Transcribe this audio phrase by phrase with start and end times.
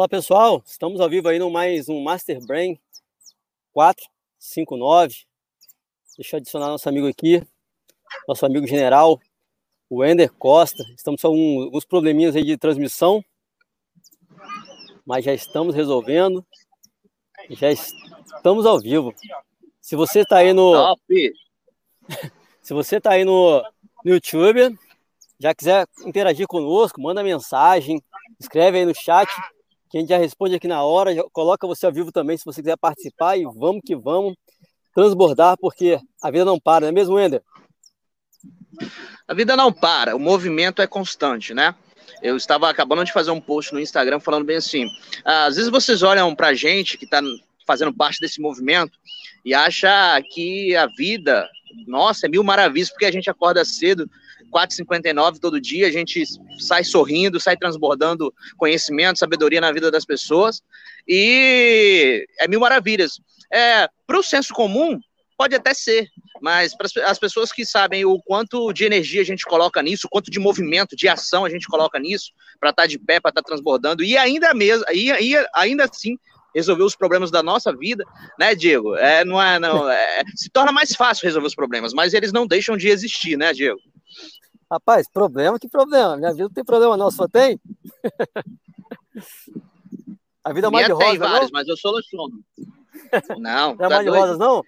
[0.00, 2.80] Fala pessoal, estamos ao vivo aí no mais um Master Brain
[3.70, 5.26] 459.
[6.16, 7.46] Deixa eu adicionar nosso amigo aqui,
[8.26, 9.20] nosso amigo general,
[9.90, 10.82] o Ender Costa.
[10.96, 11.28] Estamos com
[11.64, 13.22] alguns probleminhas aí de transmissão,
[15.04, 16.42] mas já estamos resolvendo.
[17.50, 19.14] Já estamos ao vivo.
[19.82, 20.96] Se você está aí no.
[22.62, 23.62] Se você está aí no,
[24.02, 24.78] no YouTube,
[25.38, 28.02] já quiser interagir conosco, manda mensagem,
[28.40, 29.28] escreve aí no chat,
[29.90, 32.62] que a gente já responde aqui na hora, coloca você ao vivo também se você
[32.62, 34.36] quiser participar e vamos que vamos
[34.94, 37.42] transbordar, porque a vida não para, não é mesmo, Ender?
[39.26, 41.74] A vida não para, o movimento é constante, né?
[42.22, 44.86] Eu estava acabando de fazer um post no Instagram falando bem assim:
[45.24, 47.20] às vezes vocês olham para a gente que está
[47.66, 48.98] fazendo parte desse movimento
[49.44, 51.48] e acha que a vida,
[51.86, 54.08] nossa, é mil maravilhas, porque a gente acorda cedo,
[54.50, 56.24] 4h59 todo dia, a gente
[56.58, 60.62] sai sorrindo, sai transbordando conhecimento, sabedoria na vida das pessoas,
[61.06, 63.20] e é mil maravilhas.
[63.52, 64.98] É, para o senso comum,
[65.36, 66.08] pode até ser,
[66.40, 70.10] mas para as pessoas que sabem o quanto de energia a gente coloca nisso, o
[70.10, 73.30] quanto de movimento, de ação a gente coloca nisso, para estar tá de pé, para
[73.30, 76.16] estar tá transbordando, e ainda mesmo, e, e ainda assim
[76.54, 78.04] resolver os problemas da nossa vida,
[78.38, 78.96] né, Diego?
[78.96, 82.46] É, não é, não, é, se torna mais fácil resolver os problemas, mas eles não
[82.46, 83.80] deixam de existir, né, Diego?
[84.70, 86.16] Rapaz, problema, que problema?
[86.16, 87.60] Minha vida não tem problema não, só tem.
[90.42, 91.52] A vida é mais de rosa, tem vários, não?
[91.52, 92.42] mas eu soluciono.
[93.38, 94.62] Não, não é tá mais de rosas, não?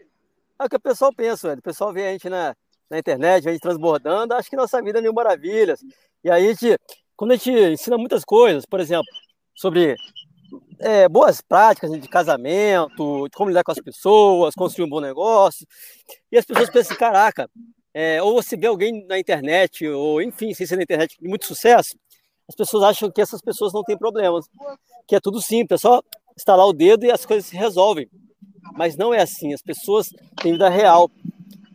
[0.59, 1.61] É o que o pessoal pensa, velho.
[1.61, 2.55] O pessoal vê a gente na,
[2.91, 5.81] na internet, a gente transbordando, acho que nossa vida é mil maravilhas.
[6.23, 6.77] E aí, a gente,
[7.17, 9.07] quando a gente ensina muitas coisas, por exemplo,
[9.55, 9.97] sobre
[10.79, 15.67] é, boas práticas de casamento, de como lidar com as pessoas, construir um bom negócio,
[16.31, 17.49] e as pessoas pensam, caraca,
[17.95, 21.47] é, ou você vê alguém na internet, ou enfim, sem ser na internet, de muito
[21.47, 21.97] sucesso,
[22.49, 24.47] as pessoas acham que essas pessoas não têm problemas,
[25.07, 26.03] que é tudo simples, é só
[26.37, 28.09] instalar o dedo e as coisas se resolvem.
[28.75, 30.09] Mas não é assim, as pessoas
[30.43, 31.11] têm vida real.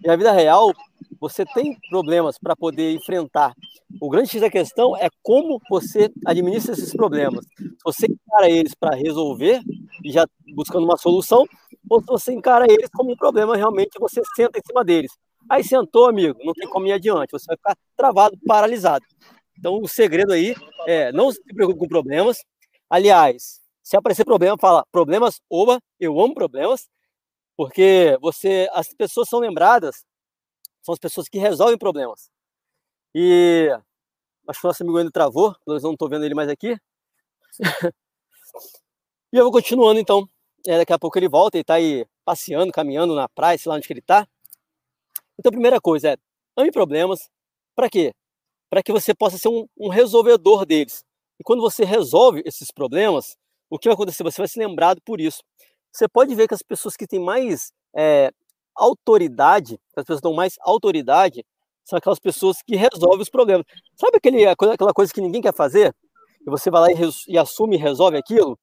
[0.03, 0.74] E na vida real,
[1.19, 3.53] você tem problemas para poder enfrentar.
[4.02, 7.46] O grande X da questão é como você administra esses problemas.
[7.58, 9.62] Se você encara eles para resolver,
[10.03, 11.46] e já buscando uma solução,
[11.90, 15.12] ou se você encara eles como um problema realmente você senta em cima deles.
[15.50, 19.06] Aí sentou, amigo, não tem como ir adiante, você vai ficar travado, paralisado.
[19.58, 20.53] Então, o segredo aí
[20.88, 22.44] é não se preocupe com problemas.
[22.90, 26.88] Aliás, se aparecer problema, fala problemas, oba, eu amo problemas,
[27.56, 30.06] porque você, as pessoas são lembradas,
[30.84, 32.29] são as pessoas que resolvem problemas.
[33.16, 33.69] E
[34.47, 36.78] acho que o nosso amigo ainda travou, nós não estou vendo ele mais aqui.
[39.34, 40.28] e eu vou continuando então.
[40.68, 43.78] É, daqui a pouco ele volta, ele está aí passeando, caminhando na praia, sei lá
[43.78, 44.28] onde que ele está.
[45.40, 46.18] Então, a primeira coisa é,
[46.56, 47.30] ame problemas.
[47.75, 48.14] Para quê?
[48.70, 51.03] Para que você possa ser um, um, resolvedor deles.
[51.40, 53.38] E quando você resolve esses problemas,
[53.70, 54.24] o que vai acontecer?
[54.24, 55.44] Você vai ser lembrado por isso.
[55.92, 58.31] Você pode ver que as pessoas que têm mais é,
[58.76, 61.46] autoridade, as pessoas que dão mais autoridade,
[61.86, 63.66] são aquelas pessoas que resolvem os problemas.
[63.96, 65.96] Sabe aquele, aquela coisa que ninguém quer fazer?
[66.46, 68.59] E você vai lá e, e assume e resolve aquilo?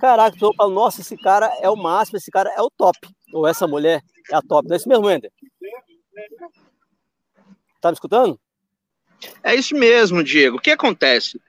[0.00, 2.98] Caraca, a pessoa fala, nossa, esse cara é o máximo, esse cara é o top.
[3.32, 4.68] Ou essa mulher é a top.
[4.68, 5.32] Não é isso mesmo, Ender?
[7.80, 8.38] Tá me escutando?
[9.42, 10.56] É isso mesmo, Diego.
[10.56, 11.40] O que acontece?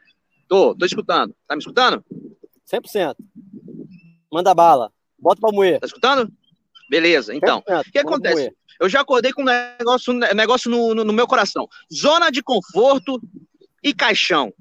[0.48, 1.36] Tô, tô escutando.
[1.48, 2.04] Tá me escutando?
[2.72, 3.16] 100%.
[4.32, 4.92] Manda bala.
[5.18, 5.80] Bota pra moer.
[5.80, 6.32] Tá escutando?
[6.90, 7.64] Beleza, então.
[7.68, 8.52] O que acontece?
[8.80, 11.68] Eu já acordei com um negócio, negócio no, no, no meu coração.
[11.94, 13.22] Zona de conforto
[13.84, 14.54] e caixão.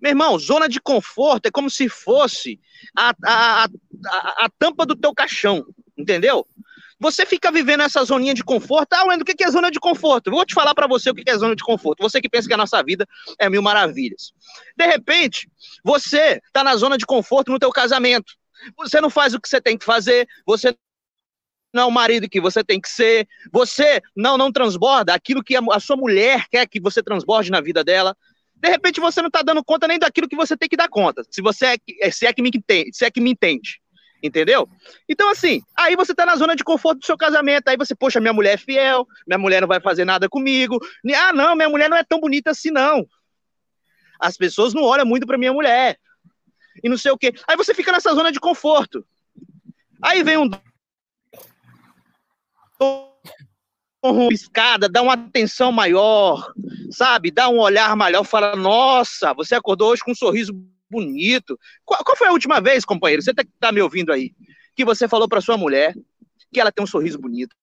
[0.00, 2.58] Meu irmão, zona de conforto é como se fosse
[2.96, 5.66] a, a, a, a tampa do teu caixão,
[5.96, 6.46] entendeu?
[7.00, 8.92] Você fica vivendo essa zoninha de conforto.
[8.92, 10.30] Ah, Wendel, o que é zona de conforto?
[10.30, 12.02] Vou te falar para você o que é zona de conforto.
[12.02, 13.06] Você que pensa que a nossa vida
[13.38, 14.32] é mil maravilhas.
[14.76, 15.50] De repente,
[15.82, 18.34] você está na zona de conforto no teu casamento.
[18.76, 20.76] Você não faz o que você tem que fazer, você
[21.72, 25.56] não é o marido que você tem que ser, você não não transborda aquilo que
[25.56, 28.14] a sua mulher quer que você transborde na vida dela.
[28.54, 31.22] De repente você não está dando conta nem daquilo que você tem que dar conta.
[31.30, 33.80] Se você é, se é que me entende, se é que me entende.
[34.22, 34.68] Entendeu?
[35.08, 37.68] Então, assim, aí você tá na zona de conforto do seu casamento.
[37.68, 40.78] Aí você, poxa, minha mulher é fiel, minha mulher não vai fazer nada comigo.
[41.14, 43.06] Ah, não, minha mulher não é tão bonita assim, não.
[44.18, 45.98] As pessoas não olham muito pra minha mulher.
[46.82, 47.32] E não sei o quê.
[47.48, 49.04] Aí você fica nessa zona de conforto.
[50.02, 50.50] Aí vem um.
[54.02, 56.52] uma escada, dá uma atenção maior,
[56.90, 57.30] sabe?
[57.30, 60.52] Dá um olhar maior, fala: Nossa, você acordou hoje com um sorriso
[60.90, 61.58] bonito.
[61.84, 63.22] Qual, qual, foi a última vez, companheiro?
[63.22, 64.34] Você tá, tá me ouvindo aí?
[64.74, 65.94] Que você falou para sua mulher
[66.52, 67.54] que ela tem um sorriso bonito.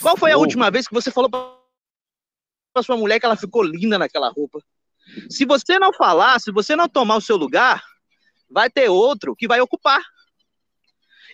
[0.00, 0.40] Qual foi a oh.
[0.40, 4.60] última vez que você falou para sua mulher que ela ficou linda naquela roupa?
[5.28, 7.84] Se você não falar, se você não tomar o seu lugar,
[8.50, 10.00] vai ter outro que vai ocupar.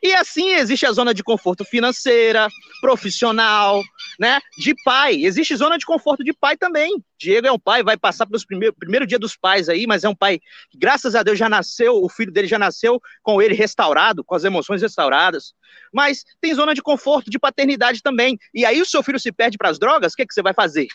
[0.03, 2.49] E assim existe a zona de conforto financeira,
[2.81, 3.83] profissional,
[4.19, 4.41] né?
[4.59, 5.25] De pai.
[5.25, 7.03] Existe zona de conforto de pai também.
[7.19, 10.09] Diego é um pai, vai passar pelos primeiros primeiro dia dos pais aí, mas é
[10.09, 10.39] um pai
[10.71, 14.35] que, graças a Deus, já nasceu, o filho dele já nasceu com ele restaurado, com
[14.35, 15.53] as emoções restauradas.
[15.93, 18.39] Mas tem zona de conforto de paternidade também.
[18.55, 20.55] E aí o seu filho se perde para as drogas, o que, que você vai
[20.55, 20.89] fazer?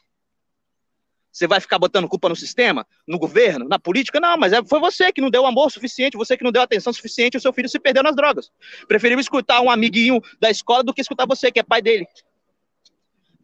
[1.36, 4.22] Você vai ficar botando culpa no sistema, no governo, na política?
[4.22, 6.94] Não, mas é, foi você que não deu amor suficiente, você que não deu atenção
[6.94, 8.50] suficiente, o seu filho se perdeu nas drogas.
[8.88, 12.08] Preferiu escutar um amiguinho da escola do que escutar você, que é pai dele.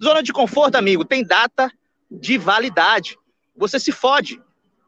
[0.02, 1.70] Zona de conforto, amigo, tem data
[2.10, 3.18] de validade.
[3.58, 4.42] Você se fode.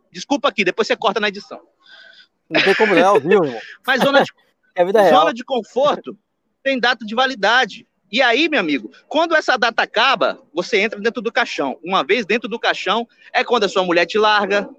[0.09, 1.59] Desculpa aqui, depois você corta na edição.
[2.49, 3.59] Não tem como não, viu, irmão?
[3.85, 4.31] Mas zona de,
[4.75, 6.17] é zona de conforto
[6.63, 7.85] tem data de validade.
[8.13, 11.79] E aí, meu amigo, quando essa data acaba, você entra dentro do caixão.
[11.83, 14.69] Uma vez dentro do caixão, é quando a sua mulher te larga,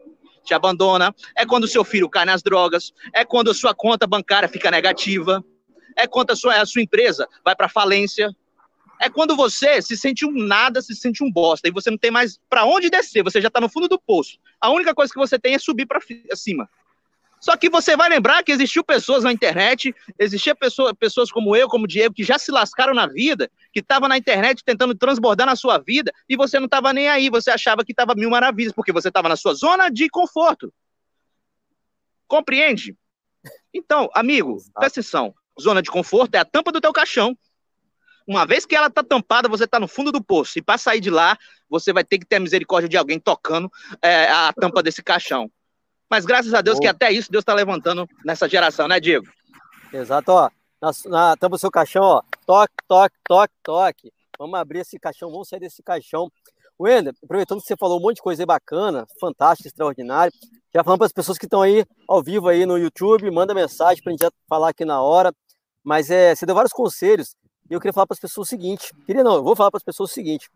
[0.45, 4.07] te abandona, é quando o seu filho cai nas drogas, é quando a sua conta
[4.07, 5.45] bancária fica negativa,
[5.97, 8.31] é quando a sua, a sua empresa vai para falência,
[9.01, 12.13] é quando você se sente um nada, se sente um bosta, e você não tem
[12.13, 14.39] mais para onde descer, você já está no fundo do poço.
[14.61, 15.99] A única coisa que você tem é subir para
[16.37, 16.71] cima.
[17.45, 21.69] Só que você vai lembrar que existiu pessoas na internet, existiam pessoa, pessoas como eu,
[21.69, 25.47] como o Diego, que já se lascaram na vida, que estavam na internet tentando transbordar
[25.47, 28.73] na sua vida, e você não estava nem aí, você achava que estava mil maravilhas,
[28.73, 30.73] porque você estava na sua zona de conforto.
[32.27, 32.97] Compreende?
[33.75, 35.35] Então, amigo, presta atenção.
[35.61, 37.37] Zona de conforto é a tampa do teu caixão.
[38.27, 40.59] Uma vez que ela está tampada, você está no fundo do poço.
[40.59, 41.37] E para sair de lá,
[41.69, 43.71] você vai ter que ter a misericórdia de alguém tocando
[44.01, 45.51] é, a tampa desse caixão.
[46.15, 49.27] Mas graças a Deus que até isso Deus está levantando nessa geração, né, Diego?
[49.93, 50.49] Exato, ó.
[50.81, 52.23] Na, na tampa do seu caixão, ó.
[52.47, 54.13] Toque, toque, toque, toque.
[54.39, 56.31] Vamos abrir esse caixão, vamos sair desse caixão.
[56.81, 60.33] Wender, aproveitando que você falou um monte de coisa aí bacana, fantástica, extraordinária,
[60.73, 64.01] já falando para as pessoas que estão aí ao vivo aí no YouTube, manda mensagem
[64.01, 65.35] para a gente falar aqui na hora.
[65.83, 67.35] Mas é, você deu vários conselhos
[67.69, 68.95] e eu queria falar para as pessoas o seguinte.
[69.05, 70.49] Queria não, eu vou falar para as pessoas o seguinte.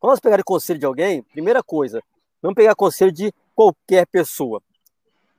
[0.00, 2.02] Quando elas pegarem conselho de alguém, primeira coisa,
[2.42, 4.62] não pegar conselho de qualquer pessoa.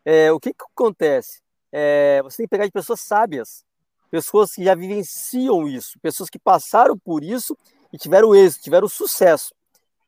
[0.03, 1.41] É, o que, que acontece?
[1.71, 3.63] É, você tem que pegar de pessoas sábias,
[4.09, 7.55] pessoas que já vivenciam isso, pessoas que passaram por isso
[7.93, 9.53] e tiveram êxito, tiveram sucesso.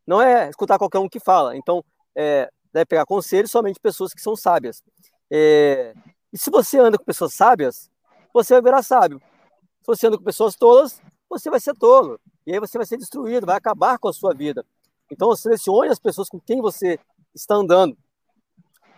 [0.08, 1.56] Não é escutar qualquer um que fala.
[1.56, 1.86] Então,
[2.16, 4.82] é, deve pegar conselhos somente pessoas que são sábias.
[5.30, 5.94] É,
[6.34, 7.92] e se você anda com pessoas sábias,
[8.34, 9.22] você vai virar sábio.
[9.82, 12.20] Se você anda com pessoas tolas, você vai ser tolo.
[12.48, 14.66] E aí você vai ser destruído, vai acabar com a sua vida.
[15.12, 17.00] Então, selecione as pessoas com quem você
[17.34, 17.98] está andando.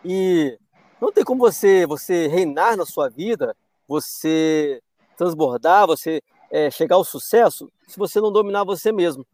[0.04, 0.58] E
[1.00, 3.56] não tem como você, você reinar na sua vida,
[3.88, 4.82] você
[5.18, 9.26] transbordar, você é, chegar ao sucesso, se você não dominar você mesmo.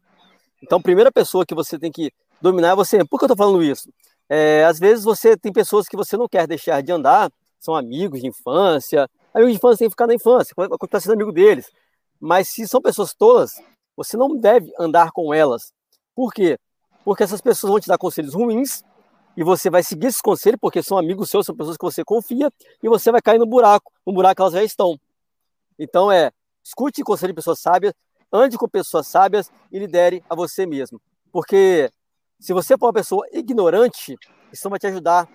[0.62, 3.04] Então, a primeira pessoa que você tem que dominar é você.
[3.04, 3.88] Por que eu estou falando isso?
[4.28, 8.20] É, às vezes você tem pessoas que você não quer deixar de andar, são amigos
[8.20, 9.08] de infância.
[9.32, 11.70] Amigos de infância tem que ficar na infância, está sendo amigo deles.
[12.20, 13.52] Mas se são pessoas tolas,
[13.96, 15.72] você não deve andar com elas.
[16.14, 16.58] Por quê?
[17.04, 18.82] Porque essas pessoas vão te dar conselhos ruins
[19.38, 22.50] e você vai seguir esses conselhos porque são amigos seus, são pessoas que você confia
[22.82, 24.98] e você vai cair no buraco, no buraco que elas já estão.
[25.78, 26.32] Então é,
[26.64, 27.94] escute conselho de pessoas sábias,
[28.32, 31.00] ande com pessoas sábias e lidere a você mesmo.
[31.30, 31.88] Porque
[32.40, 34.16] se você for uma pessoa ignorante,
[34.52, 35.28] isso não vai te ajudar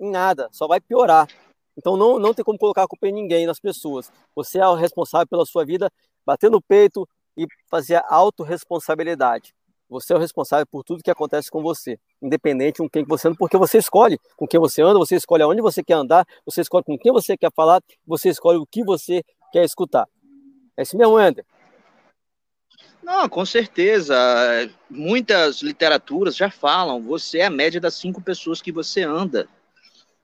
[0.00, 1.28] em nada, só vai piorar.
[1.76, 4.10] Então não, não tem como colocar a culpa em ninguém, nas pessoas.
[4.34, 5.92] Você é o responsável pela sua vida,
[6.24, 7.06] bater no peito
[7.36, 9.54] e fazer a autorresponsabilidade.
[9.92, 13.36] Você é o responsável por tudo que acontece com você, independente com quem você anda,
[13.36, 16.82] porque você escolhe com quem você anda, você escolhe aonde você quer andar, você escolhe
[16.82, 19.22] com quem você quer falar, você escolhe o que você
[19.52, 20.06] quer escutar.
[20.78, 21.44] É isso mesmo, Ender?
[23.02, 24.16] Não, com certeza.
[24.88, 29.46] Muitas literaturas já falam, você é a média das cinco pessoas que você anda.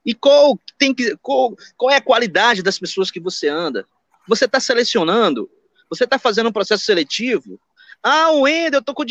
[0.03, 3.85] E qual, tem que, qual, qual é a qualidade das pessoas que você anda?
[4.27, 5.51] Você está selecionando?
[5.91, 7.61] Você está fazendo um processo seletivo?
[8.03, 9.05] Ah, o eu estou com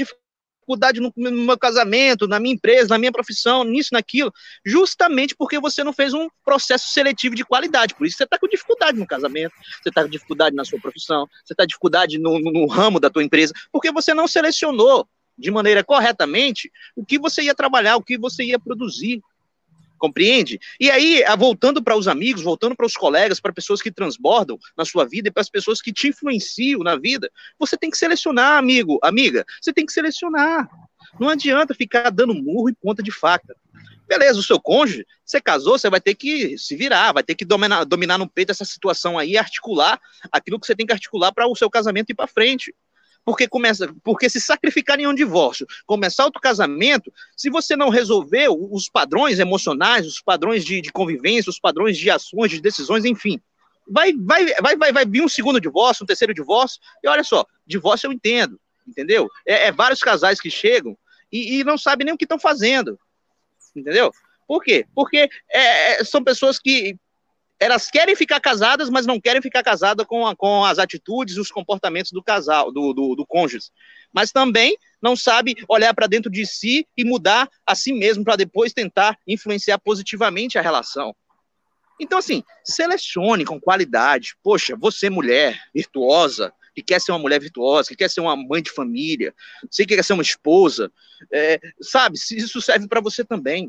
[0.68, 4.34] dificuldade no, meu casamento, na minha empresa, na minha profissão, nisso, naquilo,
[4.66, 7.96] justamente porque você não fez um processo seletivo de qualidade.
[7.96, 11.26] Por isso você está com dificuldade no casamento, você está com dificuldade na sua profissão,
[11.44, 15.08] você está com dificuldade no, no, no ramo da tua empresa, porque você não selecionou
[15.38, 19.22] de maneira corretamente o que você ia trabalhar, o que você ia produzir.
[19.98, 20.60] Compreende?
[20.80, 24.86] E aí, voltando para os amigos, voltando para os colegas, para pessoas que transbordam na
[24.86, 28.58] sua vida e para as pessoas que te influenciam na vida, você tem que selecionar,
[28.58, 30.70] amigo, amiga, você tem que selecionar.
[31.20, 33.56] Não adianta ficar dando murro e ponta de faca.
[34.08, 37.44] Beleza, o seu cônjuge, você casou, você vai ter que se virar, vai ter que
[37.44, 40.00] dominar, dominar no peito essa situação aí, articular
[40.32, 42.74] aquilo que você tem que articular para o seu casamento ir para frente.
[43.28, 48.48] Porque começa, porque se sacrificar em um divórcio, começar outro casamento, se você não resolver
[48.48, 53.42] os padrões emocionais, os padrões de, de convivência, os padrões de ações, de decisões, enfim,
[53.86, 57.46] vai, vai, vai, vai, vai vir um segundo divórcio, um terceiro divórcio, e olha só,
[57.66, 58.58] divórcio eu entendo,
[58.88, 59.28] entendeu?
[59.46, 60.98] É, é vários casais que chegam
[61.30, 62.98] e, e não sabem nem o que estão fazendo,
[63.76, 64.10] entendeu?
[64.48, 64.86] Por quê?
[64.96, 66.98] Porque é, é, são pessoas que
[67.60, 71.52] elas querem ficar casadas, mas não querem ficar casadas com, com as atitudes e os
[71.52, 73.72] comportamentos do casal, do, do, do cônjuge.
[74.14, 78.36] Mas também não sabe olhar para dentro de si e mudar a si mesmo para
[78.36, 81.16] depois tentar influenciar positivamente a relação.
[82.00, 84.36] Então, assim, selecione com qualidade.
[84.44, 88.62] Poxa, você, mulher virtuosa, que quer ser uma mulher virtuosa, que quer ser uma mãe
[88.62, 89.34] de família,
[89.70, 90.92] você que quer ser uma esposa,
[91.32, 92.16] é, sabe?
[92.16, 93.68] Isso serve para você também.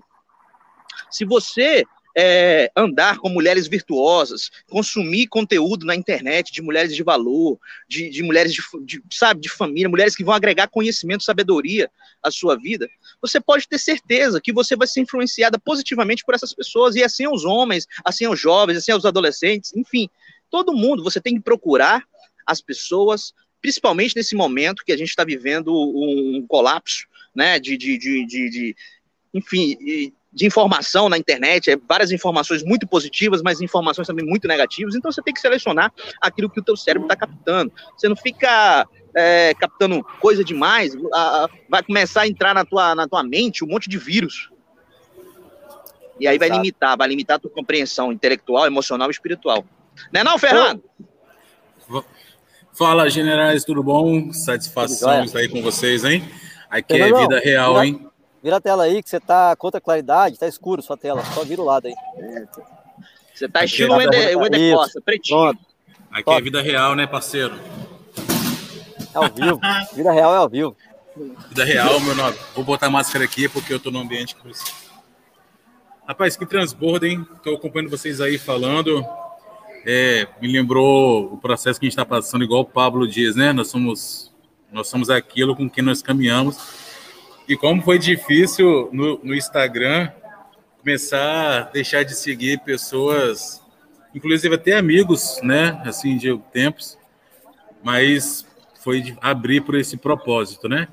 [1.10, 1.84] Se você
[2.16, 8.22] é, andar com mulheres virtuosas, consumir conteúdo na internet de mulheres de valor, de, de
[8.22, 11.90] mulheres de, de, sabe, de família, mulheres que vão agregar conhecimento, sabedoria
[12.22, 12.88] à sua vida,
[13.20, 17.26] você pode ter certeza que você vai ser influenciada positivamente por essas pessoas, e assim
[17.28, 20.08] os homens, assim os jovens, assim os adolescentes, enfim,
[20.50, 22.04] todo mundo, você tem que procurar
[22.46, 27.98] as pessoas, principalmente nesse momento que a gente está vivendo um, colapso, né, de, de,
[27.98, 28.76] de, de
[29.32, 29.76] enfim,
[30.32, 34.94] de informação na internet, é várias informações muito positivas, mas informações também muito negativas.
[34.94, 37.72] Então você tem que selecionar aquilo que o teu cérebro está captando.
[37.96, 43.08] Você não fica é, captando coisa demais, a, vai começar a entrar na tua, na
[43.08, 44.50] tua mente um monte de vírus.
[46.20, 46.48] E aí Exato.
[46.48, 49.64] vai limitar, vai limitar a tua compreensão intelectual, emocional e espiritual.
[50.12, 50.82] Não é não, Fernando?
[52.72, 54.32] Fala, generais, tudo bom?
[54.32, 56.28] Satisfação estar aí com vocês, hein?
[56.70, 58.07] Aqui é vida real, hein?
[58.42, 61.24] Vira a tela aí, que você tá contra a claridade, tá escuro sua tela.
[61.34, 61.94] Só vira o lado aí.
[63.34, 65.40] Você tá estilo o Ender, Costa, pretinho.
[65.40, 65.60] Pronto.
[66.10, 66.38] Aqui é Top.
[66.38, 67.58] é vida real, né, parceiro?
[69.14, 69.60] É ao vivo.
[69.94, 70.76] Vida real é ao vivo.
[71.48, 72.36] Vida real, meu nome.
[72.54, 74.40] Vou botar a máscara aqui porque eu tô no ambiente que
[76.06, 77.26] Rapaz, que transbordo, hein?
[77.42, 79.04] Tô acompanhando vocês aí falando.
[79.84, 83.52] É, me lembrou o processo que a gente está passando, igual o Pablo diz, né?
[83.52, 84.32] Nós somos,
[84.72, 86.87] nós somos aquilo com quem nós caminhamos
[87.48, 90.10] e como foi difícil no, no Instagram
[90.80, 93.62] começar a deixar de seguir pessoas,
[94.14, 95.80] inclusive até amigos, né?
[95.84, 96.98] Assim, de tempos,
[97.82, 98.46] mas
[98.82, 100.88] foi abrir por esse propósito, né?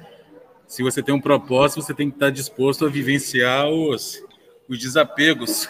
[0.66, 4.24] Se você tem um propósito, você tem que estar disposto a vivenciar os,
[4.68, 5.70] os desapegos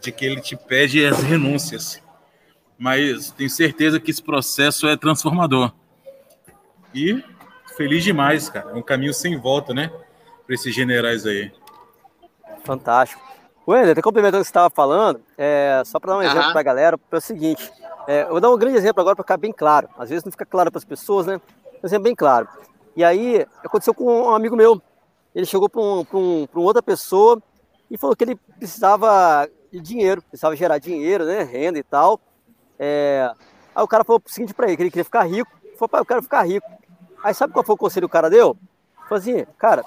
[0.00, 2.02] de que ele te pede as renúncias.
[2.76, 5.72] Mas tenho certeza que esse processo é transformador.
[6.92, 7.22] E
[7.76, 8.70] feliz demais, cara.
[8.70, 9.90] É um caminho sem volta, né?
[10.46, 11.52] Para esses generais aí.
[12.64, 13.22] Fantástico.
[13.66, 16.60] Wender, até complementando o que você estava falando, é, só para dar um exemplo para
[16.60, 17.72] a galera, é o seguinte:
[18.08, 19.88] é, eu vou dar um grande exemplo agora para ficar bem claro.
[19.96, 21.40] Às vezes não fica claro para as pessoas, né?
[21.82, 22.48] Um exemplo bem claro.
[22.96, 24.82] E aí, aconteceu com um amigo meu.
[25.34, 27.40] Ele chegou para um, um, uma outra pessoa
[27.90, 31.42] e falou que ele precisava de dinheiro, precisava gerar dinheiro, né?
[31.42, 32.20] Renda e tal.
[32.78, 33.30] É,
[33.74, 35.50] aí o cara falou o seguinte para ele: que ele queria ficar rico.
[35.64, 36.66] Ele falou, pai, eu quero ficar rico.
[37.22, 38.56] Aí sabe qual foi o conselho que o cara deu?
[39.08, 39.84] Falou assim, cara,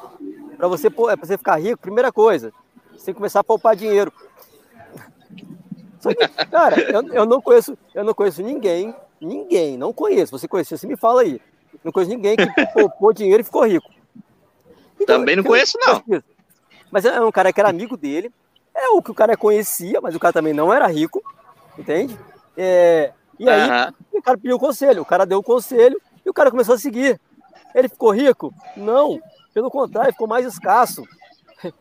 [0.58, 2.54] para você, pra você ficar rico, primeira coisa,
[2.92, 4.12] você tem que começar a poupar dinheiro.
[6.00, 10.32] Só que, cara, eu, eu, não conheço, eu não conheço ninguém, ninguém, não conheço.
[10.32, 11.42] Você conhece, você me fala aí.
[11.84, 13.89] Não conheço ninguém que poupou dinheiro e ficou rico.
[15.00, 16.04] Então, Também não conheço, não.
[16.92, 18.32] Mas é um cara que era amigo dele,
[18.74, 21.24] é o que o cara conhecia, mas o cara também não era rico,
[21.77, 22.18] entende?
[22.56, 23.94] É, e aí, uhum.
[24.13, 26.77] o cara pediu o conselho, o cara deu o conselho, e o cara começou a
[26.77, 27.20] seguir.
[27.74, 28.53] Ele ficou rico?
[28.75, 29.22] Não.
[29.53, 31.03] Pelo contrário, ficou mais escasso.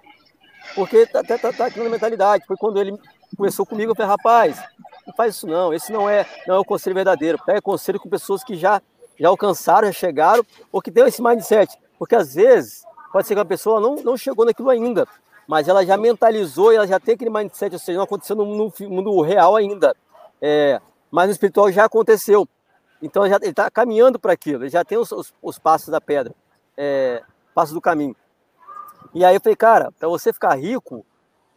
[0.75, 2.45] Porque tá, tá, tá, tá aqui na mentalidade.
[2.47, 2.97] Foi quando ele
[3.37, 4.63] começou comigo, eu falei, rapaz,
[5.07, 7.39] não faz isso não, esse não é, não é o conselho verdadeiro.
[7.45, 8.81] Pega conselho com pessoas que já,
[9.19, 11.77] já alcançaram, já chegaram, ou que tem esse mindset.
[11.99, 15.07] Porque às vezes, pode ser que a pessoa não, não chegou naquilo ainda,
[15.47, 18.45] mas ela já mentalizou e ela já tem aquele mindset, ou seja, não aconteceu no,
[18.45, 19.95] no mundo real ainda.
[20.41, 22.49] É, mas no espiritual já aconteceu.
[23.03, 26.35] Então ele está caminhando para aquilo, ele já tem os, os, os passos da pedra,
[26.77, 27.23] é,
[27.55, 28.17] passos do caminho.
[29.15, 31.05] E aí eu falei, cara, para você ficar rico,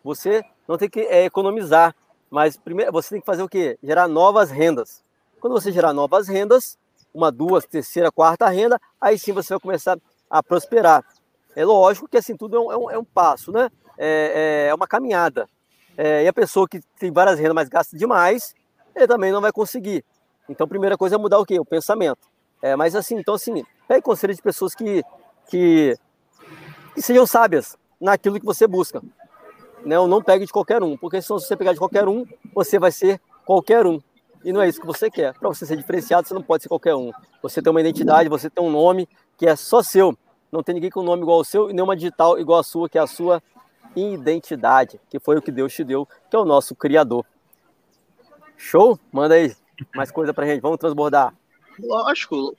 [0.03, 1.95] você não tem que é, economizar,
[2.29, 3.79] mas primeiro você tem que fazer o quê?
[3.81, 5.03] Gerar novas rendas.
[5.39, 6.77] Quando você gerar novas rendas,
[7.13, 9.97] uma, duas, terceira, quarta renda, aí sim você vai começar
[10.29, 11.03] a prosperar.
[11.55, 13.69] É lógico que assim tudo é um, é um, é um passo, né?
[13.97, 15.49] É, é, é uma caminhada.
[15.97, 18.53] É, e a pessoa que tem várias rendas, mas gasta demais,
[18.95, 20.05] ele também não vai conseguir.
[20.49, 21.59] Então, primeira coisa é mudar o quê?
[21.59, 22.27] O pensamento.
[22.61, 25.03] É, mas assim, então assim, pegue conselho de pessoas que,
[25.47, 25.95] que,
[26.95, 29.01] que sejam sábias naquilo que você busca.
[29.85, 29.97] Né?
[29.99, 32.91] Ou não pegue de qualquer um, porque se você pegar de qualquer um, você vai
[32.91, 34.01] ser qualquer um.
[34.43, 35.33] E não é isso que você quer.
[35.33, 37.11] Para você ser diferenciado, você não pode ser qualquer um.
[37.41, 40.17] Você tem uma identidade, você tem um nome que é só seu.
[40.51, 42.89] Não tem ninguém com um nome igual ao seu e nenhuma digital igual à sua,
[42.89, 43.41] que é a sua
[43.95, 47.25] identidade, que foi o que Deus te deu, que é o nosso Criador.
[48.55, 48.97] Show?
[49.11, 49.55] Manda aí
[49.95, 50.61] mais coisa pra gente.
[50.61, 51.33] Vamos transbordar.
[51.79, 52.55] Lógico.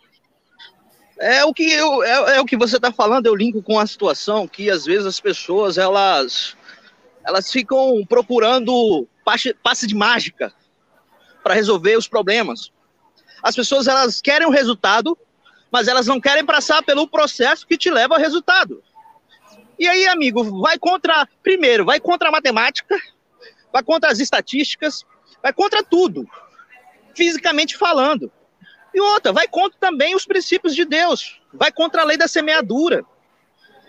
[1.19, 3.27] É o que eu, é, é o que você está falando.
[3.27, 6.57] Eu linko com a situação que às vezes as pessoas elas
[7.25, 10.53] elas ficam procurando passe, passe de mágica
[11.43, 12.73] para resolver os problemas.
[13.43, 15.17] As pessoas elas querem o resultado,
[15.71, 18.83] mas elas não querem passar pelo processo que te leva ao resultado.
[19.79, 22.97] E aí, amigo, vai contra primeiro, vai contra a matemática,
[23.73, 25.05] vai contra as estatísticas,
[25.43, 26.29] vai contra tudo,
[27.19, 28.31] fisicamente falando.
[28.95, 33.05] E outra, vai contra também os princípios de Deus, vai contra a lei da semeadura.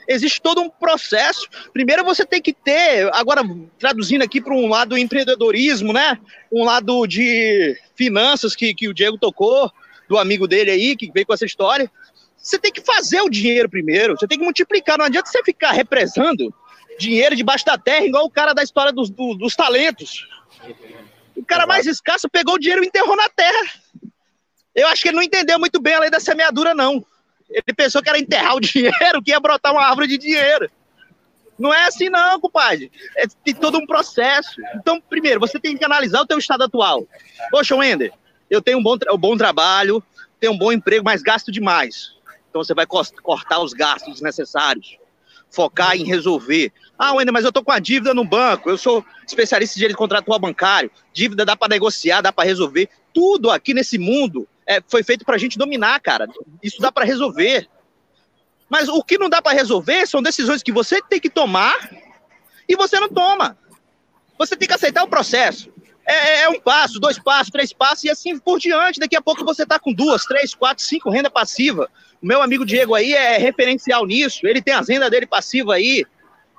[0.08, 1.48] Existe todo um processo.
[1.72, 3.44] Primeiro você tem que ter, agora
[3.78, 6.20] traduzindo aqui para um lado do empreendedorismo, né?
[6.52, 9.72] Um lado de finanças que, que o Diego tocou,
[10.08, 11.90] do amigo dele aí, que veio com essa história.
[12.36, 14.98] Você tem que fazer o dinheiro primeiro, você tem que multiplicar.
[14.98, 16.52] Não adianta você ficar represando
[16.98, 20.28] dinheiro debaixo da terra, igual o cara da história dos, dos, dos talentos.
[21.40, 23.72] O cara mais escasso pegou o dinheiro e enterrou na terra.
[24.76, 27.04] Eu acho que ele não entendeu muito bem a lei da semeadura, não.
[27.50, 30.70] Ele pensou que era enterrar o dinheiro, que ia brotar uma árvore de dinheiro.
[31.58, 32.92] Não é assim, não, compadre.
[33.16, 34.62] É, tem todo um processo.
[34.76, 37.08] Então, primeiro, você tem que analisar o teu estado atual.
[37.50, 38.12] Poxa, Wender,
[38.50, 40.04] eu tenho um bom, um bom trabalho,
[40.42, 42.14] tenho um bom emprego, mas gasto demais.
[42.50, 44.99] Então, você vai cortar os gastos desnecessários
[45.52, 46.72] focar em resolver.
[46.98, 49.98] Ah, Wender, mas eu tô com a dívida no banco, eu sou especialista em direito
[49.98, 52.90] contratual bancário, dívida dá para negociar, dá para resolver.
[53.14, 56.28] Tudo aqui nesse mundo é, foi feito para a gente dominar, cara.
[56.62, 57.68] Isso dá para resolver.
[58.70, 61.90] Mas o que não dá para resolver são decisões que você tem que tomar
[62.68, 63.58] e você não toma.
[64.38, 65.72] Você tem que aceitar o processo.
[66.10, 69.00] É, é, é um passo, dois passos, três passos e assim por diante.
[69.00, 71.88] Daqui a pouco você está com duas, três, quatro, cinco renda passiva.
[72.20, 74.48] O meu amigo Diego aí é referencial nisso.
[74.48, 76.04] Ele tem as rendas dele passiva aí,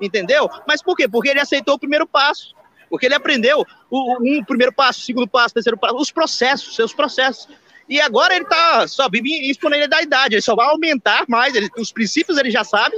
[0.01, 0.49] entendeu?
[0.69, 1.09] Mas por quê?
[1.09, 2.55] Porque ele aceitou o primeiro passo.
[2.89, 7.49] Porque ele aprendeu o, um primeiro passo, segundo passo, terceiro passo, os processos, seus processos.
[7.89, 12.39] E agora ele tá só em idade, ele só vai aumentar mais, ele, os princípios
[12.39, 12.97] ele já sabe,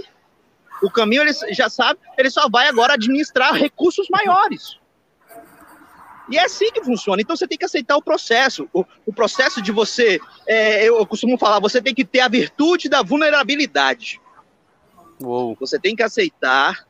[0.83, 4.82] o caminho ele já sabe, ele só vai agora administrar recursos maiores.
[6.33, 7.21] E é assim que funciona.
[7.21, 8.66] Então você tem que aceitar o processo.
[8.73, 12.88] O, o processo de você, é, eu costumo falar, você tem que ter a virtude
[12.88, 14.18] da vulnerabilidade.
[15.21, 15.55] Uou.
[15.61, 16.88] Você tem que aceitar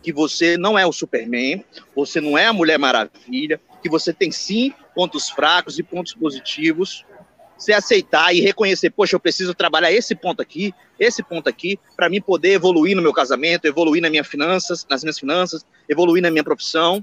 [0.00, 1.64] que você não é o Superman,
[1.94, 7.04] você não é a Mulher Maravilha, que você tem sim pontos fracos e pontos positivos.
[7.58, 12.08] Você aceitar e reconhecer, poxa, eu preciso trabalhar esse ponto aqui, esse ponto aqui, para
[12.08, 16.30] mim poder evoluir no meu casamento, evoluir nas minhas finanças, nas minhas finanças, evoluir na
[16.30, 17.02] minina profissão.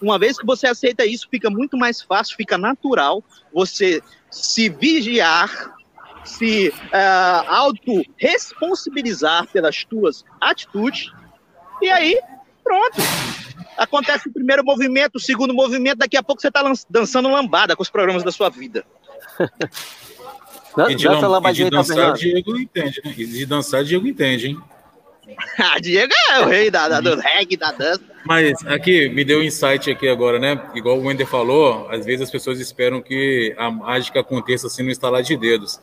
[0.00, 5.74] Uma vez que você aceita isso, fica muito mais fácil, fica natural você se vigiar,
[6.24, 11.12] se uh, auto-responsabilizar pelas tuas atitudes,
[11.82, 12.18] e aí,
[12.62, 12.96] pronto.
[13.76, 17.82] Acontece o primeiro movimento, o segundo movimento, daqui a pouco você está dançando lambada com
[17.82, 18.84] os programas da sua vida.
[20.88, 23.14] e de, e de dançar, Diego entende, né?
[23.16, 24.60] E de dançar, Diego entende, hein?
[25.58, 28.02] ah, Diego é o rei da, da, do reggae, da dança.
[28.24, 30.60] Mas aqui, me deu um insight aqui agora, né?
[30.74, 34.90] Igual o Wender falou, às vezes as pessoas esperam que a mágica aconteça assim no
[34.90, 35.80] instalar de dedos.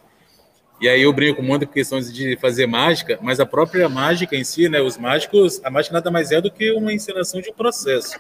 [0.79, 4.43] E aí eu brinco muito com questões de fazer mágica, mas a própria mágica em
[4.43, 4.79] si, né?
[4.79, 8.19] Os mágicos, a mágica nada mais é do que uma encenação de um processo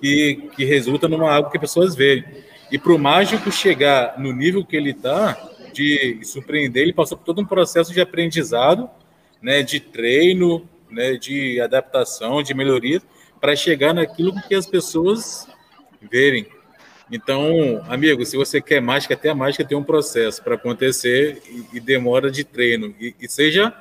[0.00, 2.24] que, que resulta numa algo que as pessoas veem.
[2.72, 5.36] E para o mágico chegar no nível que ele está,
[5.72, 8.90] de surpreender, ele passou por todo um processo de aprendizado
[9.42, 13.00] né, de treino, né, de adaptação, de melhoria,
[13.40, 15.46] para chegar naquilo que as pessoas
[16.00, 16.46] verem.
[17.10, 21.78] Então, amigo, se você quer mágica, até a mágica tem um processo para acontecer e,
[21.78, 22.94] e, demora de treino.
[23.00, 23.74] E, e, seja,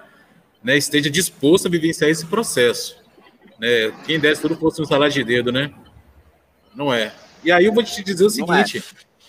[0.63, 2.97] né, esteja disposto a vivenciar esse processo.
[3.59, 3.91] Né?
[4.05, 5.71] Quem desse tudo fosse um salário de dedo, né?
[6.73, 7.13] Não é.
[7.43, 8.29] E aí eu vou te dizer o é.
[8.31, 8.81] seguinte, é.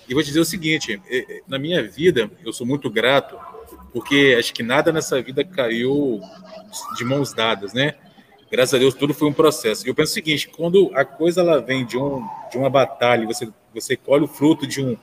[0.09, 1.01] e vou te dizer o seguinte,
[1.47, 3.37] na minha vida, eu sou muito grato
[3.93, 6.21] porque acho que nada nessa vida caiu
[6.97, 7.95] de mãos dadas, né?
[8.51, 9.87] Graças a Deus tudo foi um processo.
[9.87, 13.27] E eu penso o seguinte, quando a coisa ela vem de, um, de uma batalha,
[13.27, 14.97] você você colhe o fruto de um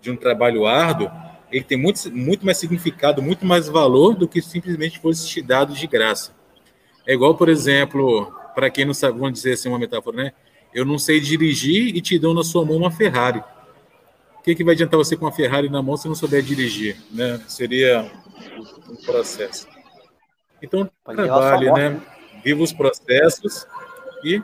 [0.00, 1.10] de um trabalho árduo,
[1.50, 5.74] ele tem muito, muito mais significado, muito mais valor do que simplesmente fosse te dado
[5.74, 6.32] de graça.
[7.06, 10.32] É igual, por exemplo, para quem não sabe, vamos dizer assim uma metáfora, né?
[10.74, 13.42] Eu não sei dirigir e te dou na sua mão uma Ferrari.
[14.48, 16.96] O que, que vai adiantar você com uma Ferrari na mão se não souber dirigir?
[17.10, 17.38] Né?
[17.46, 18.10] Seria
[18.88, 19.68] um processo.
[20.62, 22.00] Então, trabalhe, né?
[22.42, 23.66] Viva os processos
[24.24, 24.42] e,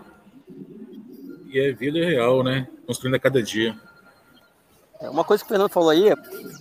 [1.51, 2.69] e é vida real, né?
[2.87, 3.75] Construindo a cada dia.
[5.01, 6.13] É, uma coisa que o Fernando falou aí,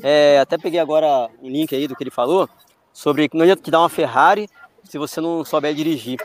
[0.02, 2.48] é, até peguei agora um link aí do que ele falou,
[2.94, 4.48] sobre que não adianta te dar uma Ferrari
[4.86, 6.18] se você não souber dirigir.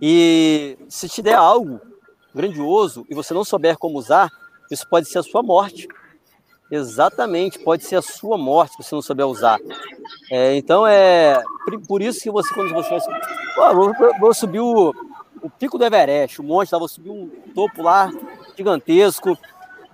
[0.00, 1.80] E se te der algo
[2.32, 4.30] grandioso e você não souber como usar,
[4.70, 5.88] isso pode ser a sua morte.
[6.74, 9.60] Exatamente, pode ser a sua morte se você não souber usar.
[10.30, 11.38] É, então é
[11.86, 14.94] por isso que você, quando você vai vou, vou, subir o,
[15.42, 18.10] o pico do Everest, um monte lá, vou subir um topo lá
[18.56, 19.36] gigantesco.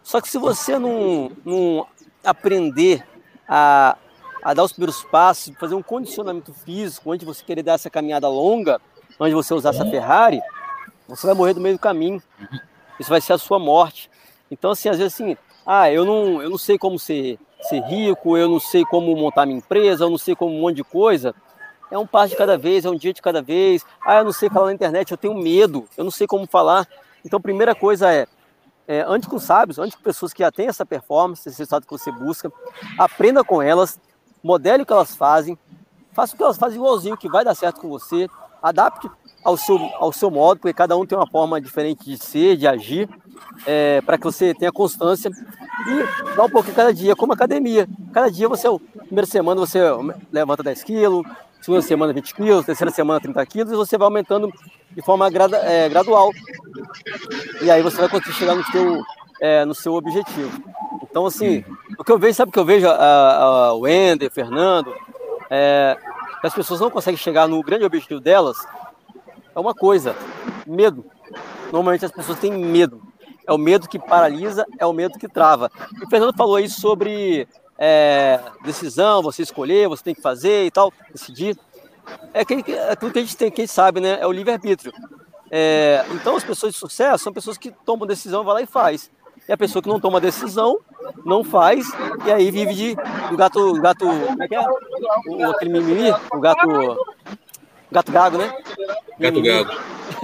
[0.04, 1.84] Só que se você não, não
[2.22, 3.04] aprender
[3.48, 3.96] a,
[4.40, 7.90] a dar os primeiros passos, fazer um condicionamento físico, antes de você querer dar essa
[7.90, 8.80] caminhada longa,
[9.18, 10.40] antes de você usar essa Ferrari,
[11.08, 12.22] você vai morrer no meio do caminho.
[13.00, 14.08] Isso vai ser a sua morte.
[14.48, 15.36] Então, assim, às vezes, assim,
[15.70, 19.44] ah, eu não, eu não sei como ser, ser rico, eu não sei como montar
[19.44, 21.34] minha empresa, eu não sei como um monte de coisa.
[21.90, 23.84] É um passo de cada vez, é um dia de cada vez.
[24.00, 26.88] Ah, eu não sei falar na internet, eu tenho medo, eu não sei como falar.
[27.22, 28.26] Então, a primeira coisa é,
[28.86, 31.92] é antes com sábios, antes com pessoas que já têm essa performance, esse resultado que
[31.92, 32.50] você busca,
[32.98, 34.00] aprenda com elas,
[34.42, 35.58] modele o que elas fazem,
[36.14, 38.26] faça o que elas fazem igualzinho, que vai dar certo com você,
[38.62, 39.10] adapte
[39.44, 42.66] ao seu, ao seu modo, porque cada um tem uma forma diferente de ser, de
[42.66, 43.08] agir,
[43.66, 47.88] é, para que você tenha constância e dá um pouquinho cada dia, como academia.
[48.12, 48.68] Cada dia você,
[49.06, 49.80] primeira semana você
[50.32, 51.26] levanta 10 quilos,
[51.60, 54.52] segunda semana 20 quilos, terceira semana 30 quilos, e você vai aumentando
[54.90, 56.30] de forma é, gradual.
[57.62, 59.02] E aí você vai conseguir chegar no seu,
[59.40, 60.62] é, no seu objetivo.
[61.10, 61.64] Então, assim,
[61.98, 62.86] o que eu vejo, sabe o que eu vejo?
[62.86, 64.94] A, a, o Wender, Fernando,
[65.50, 65.96] é,
[66.42, 68.56] as pessoas não conseguem chegar no grande objetivo delas
[69.58, 70.14] é uma coisa,
[70.64, 71.04] medo.
[71.72, 73.02] Normalmente as pessoas têm medo.
[73.44, 75.68] É o medo que paralisa, é o medo que trava.
[76.00, 80.70] E o Fernando falou aí sobre é, decisão, você escolher, você tem que fazer e
[80.70, 81.58] tal, decidir.
[82.32, 84.18] É, que, é tudo que a gente tem, quem sabe, né?
[84.20, 84.92] É o livre-arbítrio.
[85.50, 89.10] É, então as pessoas de sucesso são pessoas que tomam decisão, vai lá e faz.
[89.48, 90.78] E a pessoa que não toma decisão,
[91.24, 91.90] não faz,
[92.26, 92.94] e aí vive de
[93.30, 94.60] do gato, gato, como é que é?
[94.60, 96.98] O, aquele mimimi, o gato
[97.90, 98.54] Gato Gago, né?
[99.18, 99.70] Gato Gago.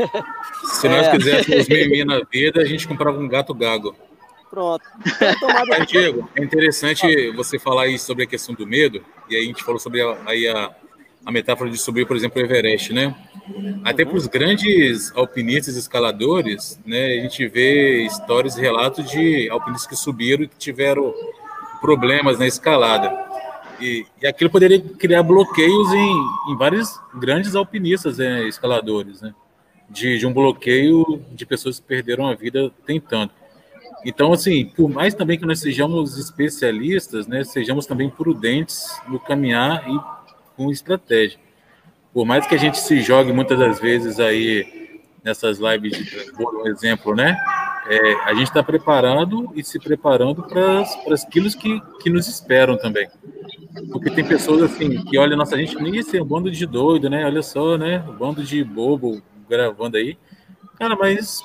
[0.74, 1.10] Se nós é.
[1.10, 3.96] quiséssemos mimimi na vida, a gente comprava um gato gago.
[4.50, 4.84] Pronto.
[5.68, 9.46] Mas, Diego, é interessante você falar aí sobre a questão do medo, e aí a
[9.46, 10.70] gente falou sobre a, aí a,
[11.24, 13.14] a metáfora de subir, por exemplo, o Everest, né?
[13.82, 19.86] Até para os grandes alpinistas escaladores, né, a gente vê histórias e relatos de alpinistas
[19.86, 21.14] que subiram e que tiveram
[21.80, 23.12] problemas na escalada.
[23.80, 29.34] E, e aquilo poderia criar bloqueios em, em vários grandes alpinistas, né, escaladores, né?
[29.88, 33.30] De, de um bloqueio de pessoas que perderam a vida tentando.
[34.04, 39.88] Então, assim, por mais também que nós sejamos especialistas, né, sejamos também prudentes no caminhar
[39.88, 39.98] e
[40.56, 41.38] com estratégia.
[42.12, 46.68] Por mais que a gente se jogue muitas das vezes aí nessas lives de por
[46.68, 47.36] exemplo, né?
[47.86, 53.08] É, a gente está preparando e se preparando para aquilo que, que nos esperam também.
[53.90, 57.10] Porque tem pessoas assim que olham nossa gente, nem esse é um bando de doido,
[57.10, 57.26] né?
[57.26, 58.02] Olha só, né?
[58.08, 60.16] Um bando de bobo gravando aí.
[60.78, 61.42] Cara, mas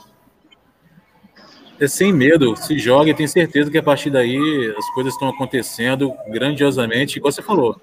[1.80, 5.30] é sem medo, se joga e tem certeza que a partir daí as coisas estão
[5.30, 7.80] acontecendo grandiosamente, igual você falou.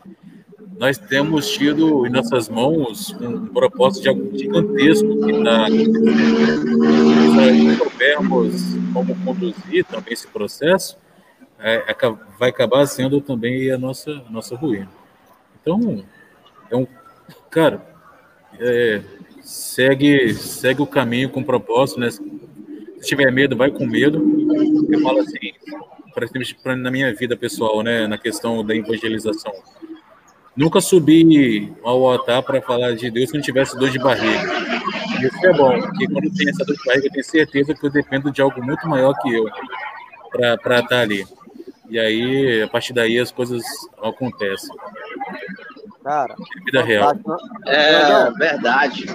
[0.78, 5.66] Nós temos tido em nossas mãos um propósito de algo gigantesco que está.
[5.68, 5.84] Se
[7.76, 8.62] soubermos
[8.92, 10.96] como conduzir também esse processo,
[11.58, 11.82] é
[12.38, 14.88] vai acabar sendo também a nossa, a nossa ruína.
[15.60, 16.04] Então,
[16.70, 16.86] é um.
[17.50, 17.84] Cara,
[18.60, 19.02] é,
[19.40, 22.10] segue, segue o caminho com propósito, né?
[22.10, 22.22] Se
[23.02, 24.18] tiver medo, vai com medo.
[24.90, 25.52] Eu falo assim,
[26.62, 28.06] para na minha vida pessoal, né?
[28.06, 29.52] Na questão da evangelização.
[30.56, 34.40] Nunca subi ao altar para falar de Deus se não tivesse dor de barriga.
[35.20, 37.90] Isso é bom, porque quando tem essa dor de barriga, eu tenho certeza que eu
[37.90, 39.44] dependo de algo muito maior que eu
[40.30, 41.26] para estar tá ali.
[41.88, 43.62] E aí, a partir daí, as coisas
[44.02, 44.74] acontecem.
[46.02, 47.14] Cara, vida real.
[47.14, 47.20] Né?
[47.66, 49.06] É, verdade.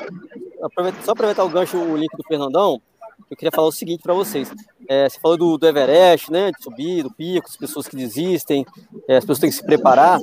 [1.04, 2.82] Só aproveitar o gancho, o link do Fernandão,
[3.30, 4.52] eu queria falar o seguinte para vocês.
[4.88, 6.52] É, você falou do, do, Everest, né?
[6.52, 8.66] De subir, do pico, as pessoas que desistem,
[9.08, 10.20] é, as pessoas têm que se preparar.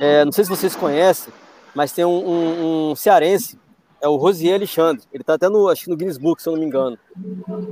[0.00, 1.32] É, não sei se vocês conhecem,
[1.74, 3.58] mas tem um, um, um cearense
[4.00, 5.02] é o Rosier Alexandre.
[5.12, 6.98] Ele está até no, acho que no Guinness Book, se eu não me engano.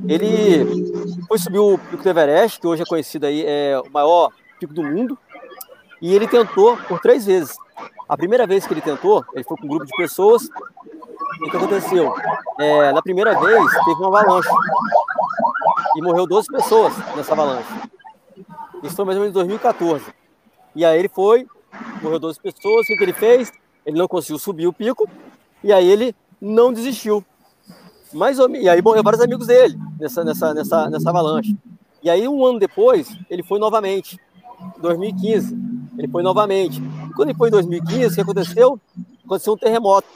[0.08, 4.30] Ele foi subir o Pico do Everest, que hoje é conhecido aí, é o maior
[4.58, 5.18] pico do mundo,
[6.00, 7.56] e ele tentou por três vezes.
[8.08, 10.48] A primeira vez que ele tentou, ele foi com um grupo de pessoas.
[11.42, 12.14] O que aconteceu?
[12.58, 14.48] É, na primeira vez, teve uma avalanche.
[15.96, 17.68] E morreu 12 pessoas nessa avalanche.
[18.82, 20.04] Isso foi mais ou menos em 2014.
[20.74, 21.46] E aí ele foi,
[22.02, 22.84] morreu 12 pessoas.
[22.84, 23.52] O que, que ele fez?
[23.86, 25.08] Ele não conseguiu subir o pico
[25.62, 27.24] e aí ele não desistiu.
[28.12, 31.56] Mais ou, e aí morreu vários amigos dele nessa, nessa, nessa, nessa avalanche.
[32.02, 34.20] E aí, um ano depois, ele foi novamente.
[34.78, 35.56] 2015.
[35.98, 36.80] Ele foi novamente.
[37.16, 38.80] Quando ele foi em 2015, o que aconteceu?
[39.24, 40.06] Aconteceu um terremoto